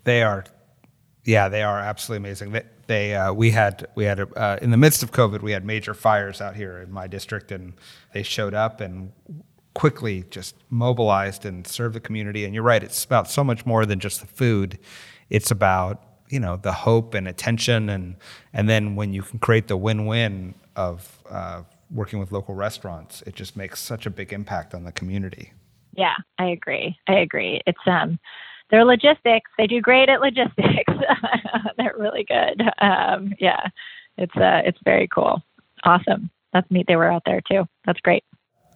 They 0.05 0.23
are, 0.23 0.45
yeah, 1.25 1.49
they 1.49 1.63
are 1.63 1.79
absolutely 1.79 2.29
amazing. 2.29 2.53
They, 2.53 2.63
they 2.87 3.15
uh, 3.15 3.33
we 3.33 3.51
had 3.51 3.89
we 3.95 4.05
had 4.05 4.21
a, 4.21 4.29
uh, 4.39 4.59
in 4.61 4.71
the 4.71 4.77
midst 4.77 5.03
of 5.03 5.13
COVID, 5.13 5.43
we 5.43 5.53
had 5.53 5.65
major 5.65 5.95
fires 5.95 6.41
out 6.41 6.57
here 6.57 6.79
in 6.79 6.93
my 6.93 7.07
district, 7.07 7.53
and 7.53 7.75
they 8.13 8.23
showed 8.23 8.55
up 8.55 8.81
and 8.81 9.13
quickly 9.75 10.25
just 10.31 10.57
mobilized 10.71 11.45
and 11.45 11.67
served 11.67 11.95
the 11.95 12.01
community. 12.01 12.45
And 12.45 12.55
you're 12.55 12.65
right, 12.65 12.83
it's 12.83 13.05
about 13.05 13.31
so 13.31 13.45
much 13.45 13.65
more 13.65 13.87
than 13.87 14.01
just 14.01 14.21
the 14.21 14.27
food. 14.27 14.79
It's 15.31 15.51
about 15.51 16.03
you 16.29 16.41
know 16.41 16.57
the 16.57 16.73
hope 16.73 17.15
and 17.15 17.29
attention, 17.29 17.89
and 17.89 18.17
and 18.53 18.69
then 18.69 18.97
when 18.97 19.13
you 19.13 19.23
can 19.23 19.39
create 19.39 19.69
the 19.69 19.77
win-win 19.77 20.55
of 20.77 21.23
uh, 21.31 21.63
working 21.91 22.19
with 22.19 22.33
local 22.33 22.55
restaurants, 22.55 23.23
it 23.23 23.35
just 23.35 23.57
makes 23.57 23.81
such 23.81 24.07
a 24.07 24.11
big 24.11 24.33
impact 24.33 24.75
on 24.75 24.85
the 24.85 24.93
community. 24.93 25.53
Yeah, 25.95 26.15
I 26.39 26.47
agree. 26.47 26.97
I 27.09 27.15
agree. 27.15 27.61
It's 27.67 27.79
um 27.87 28.19
their 28.71 28.85
logistics. 28.85 29.51
They 29.57 29.67
do 29.67 29.81
great 29.81 30.09
at 30.09 30.21
logistics. 30.29 30.93
They're 31.77 31.95
really 31.99 32.25
good. 32.25 32.63
Um, 32.81 33.33
yeah, 33.39 33.69
it's 34.17 34.37
uh, 34.37 34.63
it's 34.65 34.79
very 34.85 35.09
cool. 35.09 35.43
Awesome. 35.85 36.31
That's 36.53 36.71
neat. 36.71 36.87
They 36.89 36.97
were 36.97 37.11
out 37.11 37.23
there 37.25 37.41
too. 37.41 37.67
That's 37.85 38.01
great. 38.01 38.25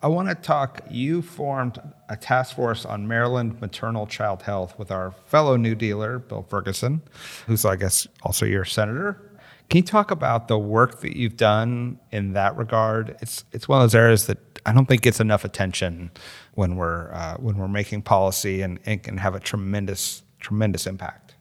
I 0.03 0.09
want 0.09 0.29
to 0.29 0.35
talk. 0.35 0.81
You 0.91 1.23
formed 1.23 1.79
a 2.09 2.17
task 2.17 2.57
force 2.57 2.85
on 2.85 3.07
Maryland 3.07 3.61
maternal 3.61 4.07
child 4.09 4.43
health 4.43 4.77
with 4.77 4.91
our 4.91 5.13
fellow 5.13 5.57
New 5.57 5.77
Dealer, 5.77 6.19
Bill 6.19 6.43
Ferguson, 6.43 7.03
who's, 7.47 7.65
I 7.65 7.77
guess, 7.77 8.09
also 8.23 8.45
your 8.45 8.65
senator. 8.65 9.32
Can 9.73 9.79
you 9.79 9.85
talk 9.85 10.11
about 10.11 10.49
the 10.49 10.59
work 10.59 11.01
that 11.01 11.17
you've 11.17 11.39
done 11.39 11.99
in 12.11 12.35
that 12.35 12.59
regard? 12.59 13.17
It's 13.23 13.47
it's 13.53 13.67
one 13.67 13.81
of 13.81 13.85
those 13.85 13.95
areas 13.95 14.27
that 14.27 14.37
I 14.67 14.73
don't 14.75 14.85
think 14.85 15.01
gets 15.01 15.19
enough 15.19 15.47
attention 15.47 16.11
when 16.53 16.77
we're 16.77 17.11
uh, 17.11 17.37
when 17.39 17.57
we're 17.57 17.69
making 17.69 18.03
policy 18.03 18.61
and, 18.61 18.79
and 18.85 19.03
can 19.03 19.17
have 19.17 19.35
a 19.35 19.41
tremendous 19.41 20.25
tremendous 20.41 20.87
impact. 20.87 21.37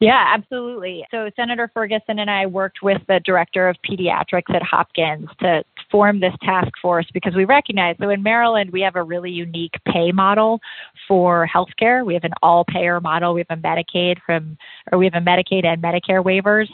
Yeah, 0.00 0.34
absolutely. 0.34 1.06
So 1.12 1.30
Senator 1.36 1.70
Ferguson 1.72 2.18
and 2.18 2.28
I 2.28 2.46
worked 2.46 2.82
with 2.82 3.00
the 3.06 3.20
director 3.24 3.68
of 3.68 3.76
pediatrics 3.88 4.52
at 4.52 4.64
Hopkins 4.64 5.28
to 5.38 5.62
form 5.90 6.20
this 6.20 6.34
task 6.42 6.70
force 6.80 7.06
because 7.12 7.34
we 7.34 7.44
recognize 7.44 7.96
so 8.00 8.10
in 8.10 8.22
Maryland 8.22 8.70
we 8.70 8.80
have 8.80 8.96
a 8.96 9.02
really 9.02 9.30
unique 9.30 9.74
pay 9.86 10.12
model 10.12 10.60
for 11.06 11.48
healthcare. 11.52 12.04
We 12.04 12.14
have 12.14 12.24
an 12.24 12.34
all 12.42 12.64
payer 12.64 13.00
model. 13.00 13.34
We 13.34 13.44
have 13.48 13.58
a 13.58 13.60
Medicaid 13.60 14.18
from 14.24 14.56
or 14.90 14.98
we 14.98 15.06
have 15.06 15.14
a 15.14 15.24
Medicaid 15.24 15.64
and 15.64 15.82
Medicare 15.82 16.24
waivers. 16.24 16.68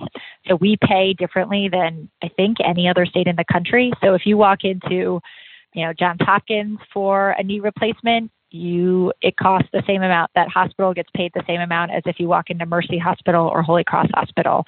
So 0.49 0.57
we 0.57 0.77
pay 0.83 1.15
differently 1.15 1.69
than 1.69 2.09
I 2.23 2.29
think 2.37 2.59
any 2.65 2.89
other 2.89 3.07
state 3.07 3.27
in 3.27 3.37
the 3.37 3.45
country. 3.51 3.93
So 4.03 4.15
if 4.15 4.23
you 4.25 4.37
walk 4.37 4.65
into 4.65 5.21
you 5.75 5.87
know 5.87 5.93
Johns 5.93 6.21
Hopkins 6.23 6.79
for 6.93 7.31
a 7.39 7.43
knee 7.43 7.61
replacement, 7.61 8.31
you 8.51 9.13
it 9.21 9.37
costs 9.37 9.69
the 9.73 9.83
same 9.87 10.03
amount 10.03 10.31
that 10.35 10.49
hospital 10.49 10.93
gets 10.93 11.09
paid 11.15 11.33
the 11.35 11.43
same 11.47 11.61
amount 11.61 11.93
as 11.93 12.03
if 12.07 12.19
you 12.19 12.29
walk 12.29 12.51
into 12.51 12.67
mercy 12.67 12.99
hospital 12.99 13.47
or 13.47 13.63
holy 13.63 13.85
cross 13.85 14.09
hospital 14.15 14.65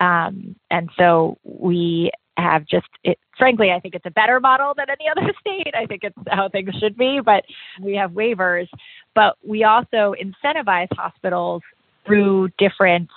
um, 0.00 0.54
and 0.70 0.88
so 0.96 1.36
we 1.42 2.10
have 2.36 2.66
just 2.66 2.88
it, 3.04 3.18
frankly 3.38 3.70
i 3.70 3.78
think 3.78 3.94
it's 3.94 4.06
a 4.06 4.10
better 4.10 4.40
model 4.40 4.74
than 4.76 4.86
any 4.90 5.08
other 5.08 5.32
state. 5.40 5.74
I 5.74 5.86
think 5.86 6.04
it's 6.04 6.16
how 6.28 6.48
things 6.48 6.74
should 6.80 6.96
be 6.96 7.20
but 7.24 7.44
we 7.80 7.94
have 7.94 8.12
waivers. 8.12 8.68
But 9.14 9.36
we 9.44 9.64
also 9.64 10.14
incentivize 10.20 10.88
hospitals 10.92 11.62
through 12.06 12.50
different 12.58 13.08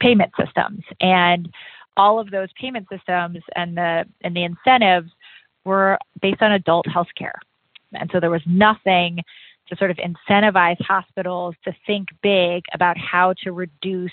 payment 0.00 0.32
systems. 0.38 0.82
And 1.00 1.52
all 1.96 2.18
of 2.18 2.30
those 2.30 2.48
payment 2.60 2.86
systems 2.90 3.38
and 3.56 3.76
the 3.76 4.04
and 4.22 4.34
the 4.36 4.44
incentives 4.44 5.10
were 5.64 5.98
based 6.22 6.42
on 6.42 6.52
adult 6.52 6.86
health 6.88 7.08
care. 7.16 7.38
And 7.92 8.08
so 8.12 8.20
there 8.20 8.30
was 8.30 8.42
nothing 8.46 9.20
to 9.68 9.76
sort 9.76 9.90
of 9.90 9.98
incentivize 9.98 10.80
hospitals 10.80 11.54
to 11.64 11.74
think 11.86 12.08
big 12.22 12.64
about 12.72 12.96
how 12.96 13.34
to 13.44 13.52
reduce 13.52 14.12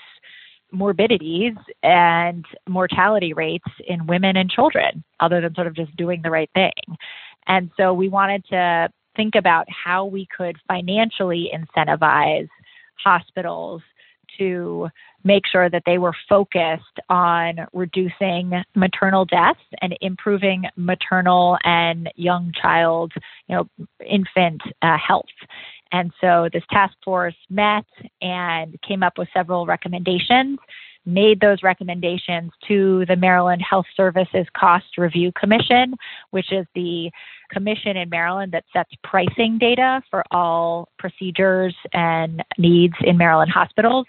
morbidities 0.71 1.53
and 1.83 2.45
mortality 2.67 3.33
rates 3.33 3.67
in 3.87 4.07
women 4.07 4.37
and 4.37 4.49
children, 4.49 5.03
other 5.19 5.41
than 5.41 5.55
sort 5.55 5.67
of 5.67 5.75
just 5.75 5.95
doing 5.95 6.21
the 6.21 6.31
right 6.31 6.49
thing. 6.53 6.97
And 7.47 7.71
so 7.77 7.93
we 7.93 8.09
wanted 8.09 8.43
to 8.49 8.89
think 9.15 9.35
about 9.35 9.65
how 9.69 10.05
we 10.05 10.27
could 10.35 10.57
financially 10.67 11.51
incentivize 11.53 12.49
hospitals 13.03 13.81
to 14.37 14.89
make 15.23 15.43
sure 15.47 15.69
that 15.69 15.83
they 15.85 15.97
were 15.97 16.13
focused 16.29 16.99
on 17.09 17.67
reducing 17.73 18.51
maternal 18.75 19.25
deaths 19.25 19.59
and 19.81 19.97
improving 20.01 20.65
maternal 20.75 21.57
and 21.63 22.09
young 22.15 22.51
child, 22.61 23.11
you 23.47 23.55
know, 23.55 23.67
infant 24.05 24.61
uh, 24.81 24.97
health. 24.97 25.25
And 25.91 26.11
so 26.21 26.49
this 26.51 26.63
task 26.69 26.95
force 27.03 27.35
met 27.49 27.85
and 28.21 28.79
came 28.81 29.03
up 29.03 29.17
with 29.17 29.27
several 29.33 29.65
recommendations, 29.65 30.59
made 31.05 31.39
those 31.39 31.63
recommendations 31.63 32.51
to 32.67 33.05
the 33.07 33.15
Maryland 33.15 33.61
Health 33.67 33.85
Services 33.95 34.45
Cost 34.55 34.97
Review 34.97 35.31
Commission, 35.39 35.95
which 36.31 36.51
is 36.51 36.65
the 36.75 37.09
commission 37.49 37.95
in 37.95 38.09
Maryland 38.09 38.51
that 38.51 38.65
sets 38.73 38.91
pricing 39.03 39.57
data 39.57 40.01
for 40.11 40.23
all 40.31 40.89
procedures 40.99 41.75
and 41.93 42.43
needs 42.57 42.95
in 43.01 43.17
Maryland 43.17 43.51
hospitals. 43.51 44.05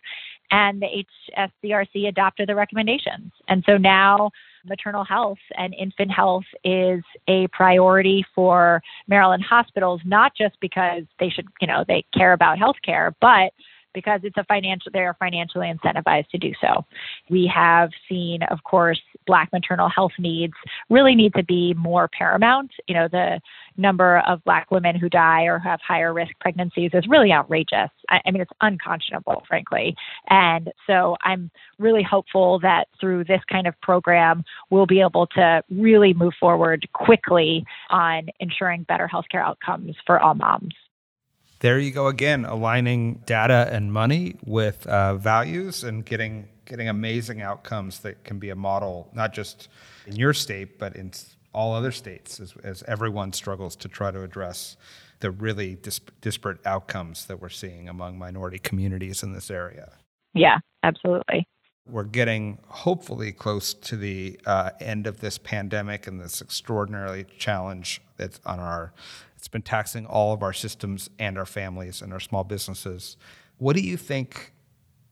And 0.51 0.83
the 0.83 1.05
HSCRC 1.37 2.09
adopted 2.09 2.49
the 2.49 2.55
recommendations. 2.55 3.33
And 3.49 3.63
so 3.67 3.77
now 3.77 4.31
maternal 4.65 5.05
health 5.05 5.39
and 5.57 5.75
infant 5.75 6.11
health 6.11 6.45
is 6.65 7.03
a 7.29 7.47
priority 7.49 8.25
for 8.35 8.83
Maryland 9.07 9.45
hospitals, 9.49 10.01
not 10.05 10.33
just 10.37 10.59
because 10.61 11.03
they 11.19 11.29
should, 11.29 11.47
you 11.61 11.67
know, 11.67 11.85
they 11.87 12.05
care 12.15 12.33
about 12.33 12.59
health 12.59 12.77
care, 12.85 13.15
but 13.21 13.53
because 13.99 14.21
it's 14.23 14.37
a 14.37 14.45
financial 14.45 14.93
they 14.93 15.01
are 15.01 15.17
financially 15.19 15.67
incentivized 15.67 16.29
to 16.29 16.39
do 16.39 16.53
so. 16.61 16.85
We 17.29 17.51
have 17.53 17.91
seen, 18.09 18.45
of 18.45 18.63
course, 18.63 19.01
black 19.27 19.51
maternal 19.53 19.89
health 19.89 20.13
needs 20.21 20.53
really 20.89 21.17
need 21.17 21.35
to 21.35 21.43
be 21.43 21.75
more 21.75 22.09
paramount. 22.17 22.71
You 22.87 22.95
know, 22.95 23.09
the 23.11 23.41
number 23.77 24.19
of 24.21 24.45
black 24.45 24.71
women 24.71 24.95
who 24.95 25.09
die 25.09 25.45
or 25.47 25.59
have 25.59 25.81
higher 25.81 26.15
risk 26.15 26.31
pregnancies 26.41 26.93
is 26.95 27.09
really 27.09 27.33
outrageous. 27.33 27.91
I, 28.09 28.21
I 28.25 28.31
mean, 28.31 28.41
it's 28.41 28.53
unconscionable, 28.61 29.43
frankly. 29.49 29.97
And 30.31 30.71
so 30.87 31.17
I'm 31.25 31.51
really 31.81 32.05
hopeful 32.05 32.61
that 32.61 32.87
through 33.01 33.25
this 33.25 33.43
kind 33.51 33.67
of 33.67 33.75
program, 33.81 34.45
we'll 34.71 34.87
be 34.87 35.01
able 35.01 35.27
to 35.35 35.61
really 35.71 36.15
move 36.15 36.35
forward 36.39 36.87
quickly 36.93 37.65
on 37.91 38.29
ensuring 38.39 38.85
better 38.85 39.11
healthcare 39.13 39.45
outcomes 39.45 39.97
for 40.07 40.21
all 40.21 40.35
moms 40.35 40.75
there 41.61 41.79
you 41.79 41.91
go 41.91 42.07
again, 42.07 42.45
aligning 42.45 43.23
data 43.27 43.69
and 43.73 43.93
money 43.93 44.37
with 44.45 44.87
uh, 44.87 45.17
values 45.17 45.85
and 45.85 46.05
getting 46.05 46.49
getting 46.65 46.89
amazing 46.91 47.41
outcomes 47.41 48.01
that 48.01 48.23
can 48.25 48.39
be 48.39 48.51
a 48.51 48.55
model 48.55 49.09
not 49.15 49.33
just 49.33 49.69
in 50.07 50.15
your 50.17 50.35
state 50.35 50.79
but 50.79 50.95
in 50.95 51.11
all 51.55 51.75
other 51.75 51.91
states 51.91 52.41
as, 52.41 52.55
as 52.63 52.83
everyone 52.83 53.33
struggles 53.33 53.75
to 53.75 53.89
try 53.89 54.11
to 54.11 54.23
address 54.23 54.77
the 55.21 55.31
really 55.31 55.77
dis- 55.77 56.01
disparate 56.21 56.65
outcomes 56.67 57.27
that 57.27 57.41
we're 57.41 57.49
seeing 57.49 57.89
among 57.89 58.19
minority 58.19 58.59
communities 58.59 59.23
in 59.23 59.33
this 59.33 59.51
area. 59.51 59.93
Yeah, 60.35 60.59
absolutely. 60.83 61.47
We're 61.87 62.05
getting 62.05 62.59
hopefully 62.69 63.33
close 63.33 63.73
to 63.73 63.97
the 63.97 64.39
uh, 64.45 64.71
end 64.81 65.07
of 65.07 65.21
this 65.21 65.39
pandemic 65.39 66.07
and 66.07 66.21
this 66.21 66.43
extraordinarily 66.43 67.25
challenge 67.39 68.03
that's 68.19 68.41
on 68.45 68.61
our 68.61 68.93
it's 69.39 69.47
been 69.47 69.63
taxing 69.63 70.05
all 70.05 70.33
of 70.33 70.43
our 70.43 70.53
systems 70.53 71.09
and 71.17 71.39
our 71.39 71.47
families 71.47 72.03
and 72.03 72.13
our 72.13 72.19
small 72.19 72.43
businesses. 72.43 73.17
What 73.59 73.77
do 73.77 73.83
you 73.83 73.97
think 73.97 74.53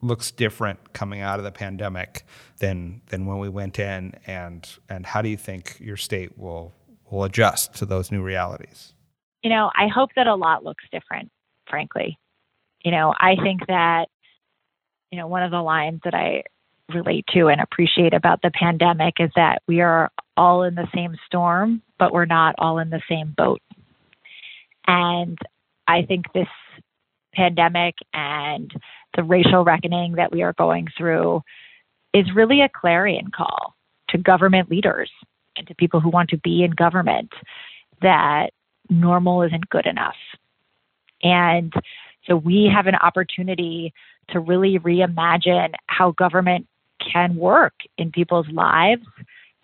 looks 0.02 0.32
different 0.32 0.92
coming 0.92 1.20
out 1.20 1.38
of 1.38 1.44
the 1.44 1.52
pandemic 1.52 2.26
than 2.58 3.02
than 3.06 3.24
when 3.26 3.38
we 3.38 3.48
went 3.48 3.78
in 3.78 4.14
and 4.26 4.68
and 4.88 5.06
how 5.06 5.22
do 5.22 5.28
you 5.28 5.36
think 5.36 5.76
your 5.78 5.96
state 5.96 6.36
will 6.36 6.74
will 7.08 7.22
adjust 7.22 7.74
to 7.74 7.86
those 7.86 8.10
new 8.10 8.20
realities? 8.20 8.94
You 9.44 9.50
know, 9.50 9.70
I 9.76 9.86
hope 9.86 10.10
that 10.16 10.26
a 10.26 10.34
lot 10.34 10.64
looks 10.64 10.82
different, 10.90 11.30
frankly. 11.70 12.18
You 12.84 12.90
know, 12.90 13.14
I 13.20 13.36
think 13.40 13.64
that 13.68 14.08
you 15.12 15.18
know, 15.18 15.28
one 15.28 15.44
of 15.44 15.52
the 15.52 15.62
lines 15.62 16.00
that 16.02 16.14
I 16.14 16.42
relate 16.92 17.26
to 17.32 17.46
and 17.46 17.60
appreciate 17.60 18.12
about 18.12 18.42
the 18.42 18.50
pandemic 18.50 19.14
is 19.20 19.30
that 19.36 19.62
we 19.68 19.82
are 19.82 20.10
all 20.36 20.64
in 20.64 20.74
the 20.74 20.88
same 20.92 21.16
storm, 21.26 21.80
but 21.96 22.12
we're 22.12 22.26
not 22.26 22.56
all 22.58 22.80
in 22.80 22.90
the 22.90 23.02
same 23.08 23.32
boat. 23.36 23.60
And 24.86 25.38
I 25.88 26.02
think 26.02 26.32
this 26.32 26.48
pandemic 27.34 27.94
and 28.12 28.70
the 29.16 29.22
racial 29.22 29.64
reckoning 29.64 30.12
that 30.12 30.32
we 30.32 30.42
are 30.42 30.54
going 30.54 30.88
through 30.96 31.42
is 32.14 32.26
really 32.34 32.62
a 32.62 32.68
clarion 32.68 33.30
call 33.30 33.74
to 34.08 34.18
government 34.18 34.70
leaders 34.70 35.10
and 35.56 35.66
to 35.66 35.74
people 35.74 36.00
who 36.00 36.08
want 36.08 36.30
to 36.30 36.38
be 36.38 36.62
in 36.62 36.70
government 36.70 37.32
that 38.02 38.50
normal 38.88 39.42
isn't 39.42 39.68
good 39.68 39.86
enough. 39.86 40.16
And 41.22 41.72
so 42.26 42.36
we 42.36 42.70
have 42.72 42.86
an 42.86 42.94
opportunity 42.94 43.92
to 44.30 44.40
really 44.40 44.78
reimagine 44.78 45.74
how 45.86 46.12
government 46.12 46.66
can 47.12 47.36
work 47.36 47.74
in 47.98 48.10
people's 48.10 48.48
lives 48.48 49.06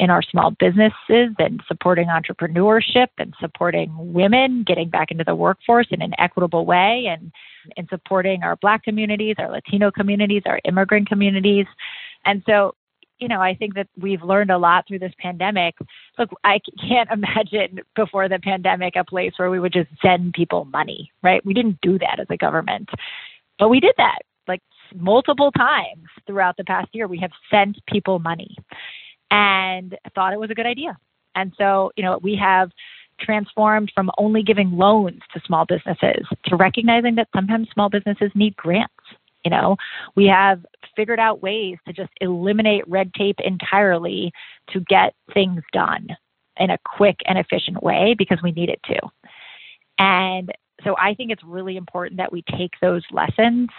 in 0.03 0.11
our 0.11 0.21
small 0.21 0.51
businesses 0.51 1.33
and 1.39 1.63
supporting 1.69 2.09
entrepreneurship 2.09 3.07
and 3.19 3.33
supporting 3.39 3.95
women 3.97 4.65
getting 4.67 4.91
back 4.91 5.13
into 5.13 5.23
the 5.23 5.37
workforce 5.37 5.87
in 5.93 6.03
an 6.03 6.13
equitable 6.19 6.67
way 6.67 7.07
and, 7.09 7.31
and 7.77 7.89
supporting 7.89 8.43
our 8.43 8.57
black 8.57 8.83
communities, 8.83 9.37
our 9.39 9.49
Latino 9.49 9.93
communities, 9.93 10.43
our 10.45 10.61
immigrant 10.65 11.09
communities. 11.09 11.67
And 12.25 12.43
so, 12.47 12.75
you 13.21 13.29
know, 13.29 13.41
I 13.41 13.55
think 13.55 13.77
that 13.77 13.87
we've 13.97 14.25
learned 14.25 14.51
a 14.51 14.59
lot 14.59 14.89
through 14.89 14.99
this 14.99 15.13
pandemic. 15.21 15.77
Look, 16.19 16.31
I 16.43 16.59
can't 16.81 17.09
imagine 17.13 17.79
before 17.95 18.29
the 18.29 18.41
pandemic 18.41 18.97
a 18.97 19.05
place 19.05 19.35
where 19.37 19.51
we 19.51 19.61
would 19.61 19.73
just 19.73 19.91
send 20.03 20.33
people 20.33 20.65
money, 20.65 21.13
right? 21.23 21.47
We 21.47 21.55
didn't 21.55 21.81
do 21.81 22.01
that 22.01 22.19
as 22.19 22.27
a 22.29 22.37
government, 22.37 22.89
but 23.57 23.69
we 23.69 23.79
did 23.79 23.95
that 23.99 24.23
like 24.49 24.63
multiple 24.97 25.53
times 25.53 26.09
throughout 26.27 26.57
the 26.57 26.65
past 26.65 26.89
year. 26.93 27.07
We 27.07 27.19
have 27.19 27.31
sent 27.53 27.79
people 27.87 28.19
money 28.19 28.57
and 29.33 29.97
thought 30.15 30.35
it 30.35 30.39
was 30.39 30.51
a 30.51 30.55
good 30.55 30.67
idea. 30.67 30.97
And 31.35 31.53
so, 31.57 31.91
you 31.97 32.05
know, 32.05 32.19
we 32.23 32.37
have 32.37 32.71
transformed 33.19 33.91
from 33.95 34.11
only 34.19 34.43
giving 34.43 34.73
loans 34.73 35.21
to 35.33 35.41
small 35.47 35.65
businesses 35.65 36.27
to 36.45 36.57
recognizing 36.57 37.15
that 37.15 37.29
sometimes 37.35 37.69
small 37.73 37.89
businesses 37.89 38.31
need 38.35 38.55
grants. 38.57 38.93
You 39.45 39.51
know, 39.51 39.77
we 40.15 40.27
have 40.27 40.65
figured 40.95 41.19
out 41.19 41.43
ways 41.43 41.79
to 41.87 41.93
just 41.93 42.13
eliminate 42.21 42.87
red 42.87 43.13
tape 43.15 43.41
entirely 43.41 44.33
to 44.69 44.81
get 44.81 45.15
things 45.33 45.63
done 45.73 46.09
in 46.59 46.71
a 46.71 46.79
quick 46.85 47.17
and 47.25 47.39
efficient 47.39 47.83
way 47.83 48.15
because 48.17 48.39
we 48.43 48.53
need 48.53 48.69
it 48.69 48.81
to. 48.85 48.99
And 49.99 50.53
so 50.85 50.95
I 50.99 51.15
think 51.15 51.31
it's 51.31 51.43
really 51.43 51.77
important 51.77 52.19
that 52.19 52.33
we 52.33 52.43
take 52.57 52.73
those 52.83 53.03
lessons 53.11 53.71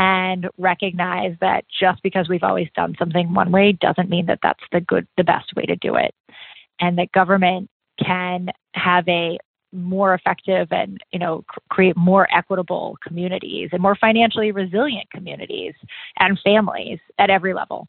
and 0.00 0.48
recognize 0.56 1.36
that 1.42 1.66
just 1.78 2.02
because 2.02 2.26
we've 2.26 2.42
always 2.42 2.68
done 2.74 2.96
something 2.98 3.34
one 3.34 3.52
way 3.52 3.72
doesn't 3.72 4.08
mean 4.08 4.24
that 4.24 4.38
that's 4.42 4.64
the 4.72 4.80
good 4.80 5.06
the 5.18 5.22
best 5.22 5.54
way 5.54 5.64
to 5.64 5.76
do 5.76 5.94
it. 5.94 6.14
And 6.80 6.96
that 6.98 7.12
government 7.12 7.68
can 8.02 8.48
have 8.74 9.06
a 9.08 9.38
more 9.72 10.14
effective 10.14 10.68
and 10.72 10.98
you 11.12 11.18
know 11.18 11.44
create 11.68 11.96
more 11.98 12.26
equitable 12.34 12.96
communities 13.06 13.68
and 13.72 13.82
more 13.82 13.94
financially 13.94 14.50
resilient 14.52 15.08
communities 15.10 15.74
and 16.18 16.40
families 16.42 16.98
at 17.18 17.30
every 17.30 17.52
level. 17.52 17.86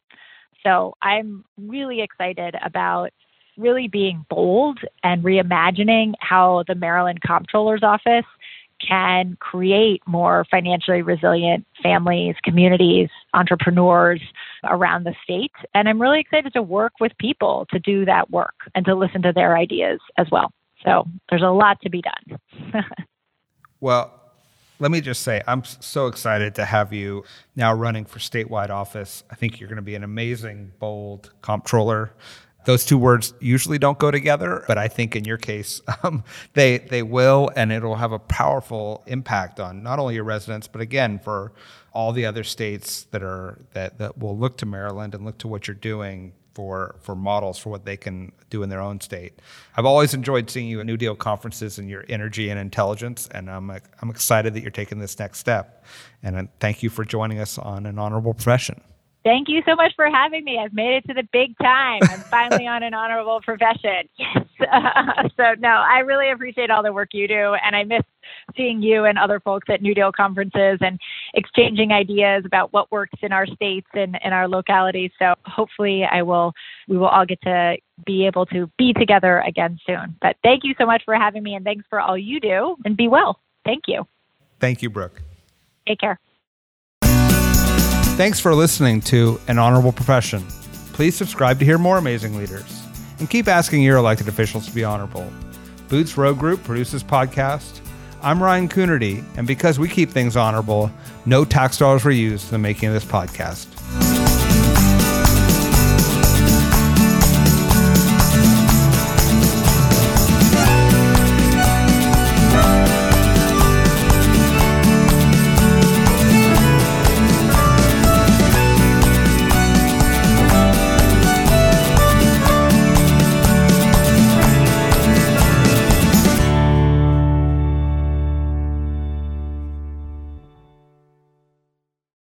So 0.62 0.94
i'm 1.02 1.44
really 1.58 2.02
excited 2.02 2.54
about 2.62 3.10
really 3.56 3.88
being 3.88 4.24
bold 4.30 4.78
and 5.02 5.24
reimagining 5.24 6.12
how 6.20 6.62
the 6.68 6.74
maryland 6.74 7.20
comptroller's 7.22 7.82
office 7.82 8.24
can 8.86 9.36
create 9.40 10.02
more 10.06 10.44
financially 10.50 11.02
resilient 11.02 11.66
families, 11.82 12.34
communities, 12.42 13.08
entrepreneurs 13.34 14.20
around 14.64 15.04
the 15.04 15.14
state. 15.22 15.52
And 15.74 15.88
I'm 15.88 16.00
really 16.00 16.20
excited 16.20 16.52
to 16.54 16.62
work 16.62 16.94
with 17.00 17.12
people 17.18 17.66
to 17.70 17.78
do 17.78 18.04
that 18.04 18.30
work 18.30 18.54
and 18.74 18.84
to 18.86 18.94
listen 18.94 19.22
to 19.22 19.32
their 19.32 19.56
ideas 19.56 20.00
as 20.18 20.26
well. 20.30 20.52
So 20.84 21.06
there's 21.30 21.42
a 21.42 21.50
lot 21.50 21.80
to 21.82 21.90
be 21.90 22.02
done. 22.02 22.38
well, 23.80 24.18
let 24.78 24.90
me 24.90 25.00
just 25.00 25.22
say, 25.22 25.42
I'm 25.46 25.62
so 25.64 26.08
excited 26.08 26.56
to 26.56 26.64
have 26.64 26.92
you 26.92 27.24
now 27.54 27.72
running 27.72 28.04
for 28.04 28.18
statewide 28.18 28.70
office. 28.70 29.22
I 29.30 29.36
think 29.36 29.60
you're 29.60 29.68
going 29.68 29.76
to 29.76 29.82
be 29.82 29.94
an 29.94 30.02
amazing, 30.02 30.72
bold 30.80 31.30
comptroller 31.40 32.12
those 32.64 32.84
two 32.84 32.98
words 32.98 33.34
usually 33.40 33.78
don't 33.78 33.98
go 33.98 34.10
together, 34.10 34.64
but 34.66 34.78
I 34.78 34.88
think 34.88 35.16
in 35.16 35.24
your 35.24 35.38
case, 35.38 35.80
um, 36.02 36.24
they 36.54 36.78
they 36.78 37.02
will, 37.02 37.50
and 37.56 37.72
it'll 37.72 37.96
have 37.96 38.12
a 38.12 38.18
powerful 38.18 39.02
impact 39.06 39.60
on 39.60 39.82
not 39.82 39.98
only 39.98 40.14
your 40.14 40.24
residents, 40.24 40.68
but 40.68 40.80
again 40.80 41.18
for 41.18 41.52
all 41.92 42.12
the 42.12 42.24
other 42.24 42.44
states 42.44 43.04
that 43.10 43.22
are 43.22 43.58
that 43.72 43.98
that 43.98 44.18
will 44.18 44.36
look 44.36 44.56
to 44.58 44.66
Maryland 44.66 45.14
and 45.14 45.24
look 45.24 45.38
to 45.38 45.48
what 45.48 45.66
you're 45.68 45.74
doing 45.74 46.32
for 46.54 46.96
for 47.00 47.14
models 47.14 47.58
for 47.58 47.70
what 47.70 47.84
they 47.84 47.96
can 47.96 48.32
do 48.50 48.62
in 48.62 48.68
their 48.68 48.80
own 48.80 49.00
state. 49.00 49.40
I've 49.76 49.86
always 49.86 50.14
enjoyed 50.14 50.50
seeing 50.50 50.68
you 50.68 50.80
at 50.80 50.86
New 50.86 50.96
Deal 50.96 51.16
conferences 51.16 51.78
and 51.78 51.88
your 51.88 52.04
energy 52.08 52.50
and 52.50 52.58
intelligence, 52.58 53.28
and 53.28 53.50
I'm 53.50 53.70
I'm 53.70 54.10
excited 54.10 54.54
that 54.54 54.60
you're 54.60 54.70
taking 54.70 54.98
this 54.98 55.18
next 55.18 55.38
step. 55.38 55.84
And 56.22 56.48
thank 56.60 56.82
you 56.82 56.90
for 56.90 57.04
joining 57.04 57.40
us 57.40 57.58
on 57.58 57.86
an 57.86 57.98
honorable 57.98 58.34
profession. 58.34 58.80
Thank 59.24 59.48
you 59.48 59.62
so 59.66 59.76
much 59.76 59.92
for 59.94 60.10
having 60.10 60.44
me. 60.44 60.58
I've 60.58 60.72
made 60.72 60.96
it 60.96 61.06
to 61.06 61.14
the 61.14 61.26
big 61.32 61.56
time. 61.58 62.00
I'm 62.02 62.20
finally 62.22 62.66
on 62.66 62.82
an 62.82 62.94
honorable 62.94 63.40
profession. 63.40 64.08
Yes. 64.18 64.46
so, 65.36 65.54
no, 65.58 65.68
I 65.68 66.00
really 66.00 66.30
appreciate 66.30 66.70
all 66.70 66.84
the 66.84 66.92
work 66.92 67.08
you 67.12 67.26
do. 67.26 67.54
And 67.64 67.74
I 67.74 67.82
miss 67.82 68.02
seeing 68.56 68.80
you 68.80 69.06
and 69.06 69.18
other 69.18 69.40
folks 69.40 69.66
at 69.68 69.82
New 69.82 69.92
Deal 69.92 70.12
conferences 70.12 70.78
and 70.80 71.00
exchanging 71.34 71.90
ideas 71.90 72.44
about 72.44 72.72
what 72.72 72.92
works 72.92 73.18
in 73.22 73.32
our 73.32 73.46
states 73.46 73.88
and 73.94 74.16
in 74.24 74.32
our 74.32 74.46
localities. 74.46 75.10
So, 75.18 75.34
hopefully, 75.46 76.04
I 76.04 76.22
will, 76.22 76.52
we 76.86 76.96
will 76.96 77.08
all 77.08 77.26
get 77.26 77.40
to 77.42 77.76
be 78.06 78.26
able 78.26 78.46
to 78.46 78.70
be 78.78 78.92
together 78.92 79.40
again 79.40 79.78
soon. 79.84 80.16
But 80.20 80.36
thank 80.44 80.62
you 80.62 80.74
so 80.78 80.86
much 80.86 81.02
for 81.04 81.14
having 81.14 81.42
me. 81.42 81.54
And 81.54 81.64
thanks 81.64 81.84
for 81.90 82.00
all 82.00 82.16
you 82.16 82.38
do. 82.38 82.76
And 82.84 82.96
be 82.96 83.08
well. 83.08 83.40
Thank 83.64 83.84
you. 83.88 84.06
Thank 84.60 84.82
you, 84.82 84.90
Brooke. 84.90 85.20
Take 85.86 85.98
care. 85.98 86.20
Thanks 88.22 88.38
for 88.38 88.54
listening 88.54 89.00
to 89.00 89.40
An 89.48 89.58
Honorable 89.58 89.90
Profession. 89.90 90.46
Please 90.92 91.16
subscribe 91.16 91.58
to 91.58 91.64
hear 91.64 91.76
more 91.76 91.98
amazing 91.98 92.36
leaders 92.36 92.86
and 93.18 93.28
keep 93.28 93.48
asking 93.48 93.82
your 93.82 93.96
elected 93.96 94.28
officials 94.28 94.64
to 94.66 94.72
be 94.72 94.84
honorable. 94.84 95.28
Boots 95.88 96.16
Road 96.16 96.38
Group 96.38 96.62
produces 96.62 97.02
podcast. 97.02 97.80
I'm 98.22 98.40
Ryan 98.40 98.68
Coonerty, 98.68 99.24
and 99.36 99.44
because 99.44 99.80
we 99.80 99.88
keep 99.88 100.08
things 100.08 100.36
honorable, 100.36 100.88
no 101.26 101.44
tax 101.44 101.78
dollars 101.78 102.04
were 102.04 102.12
used 102.12 102.44
in 102.44 102.50
the 102.52 102.58
making 102.60 102.90
of 102.90 102.94
this 102.94 103.04
podcast. 103.04 103.71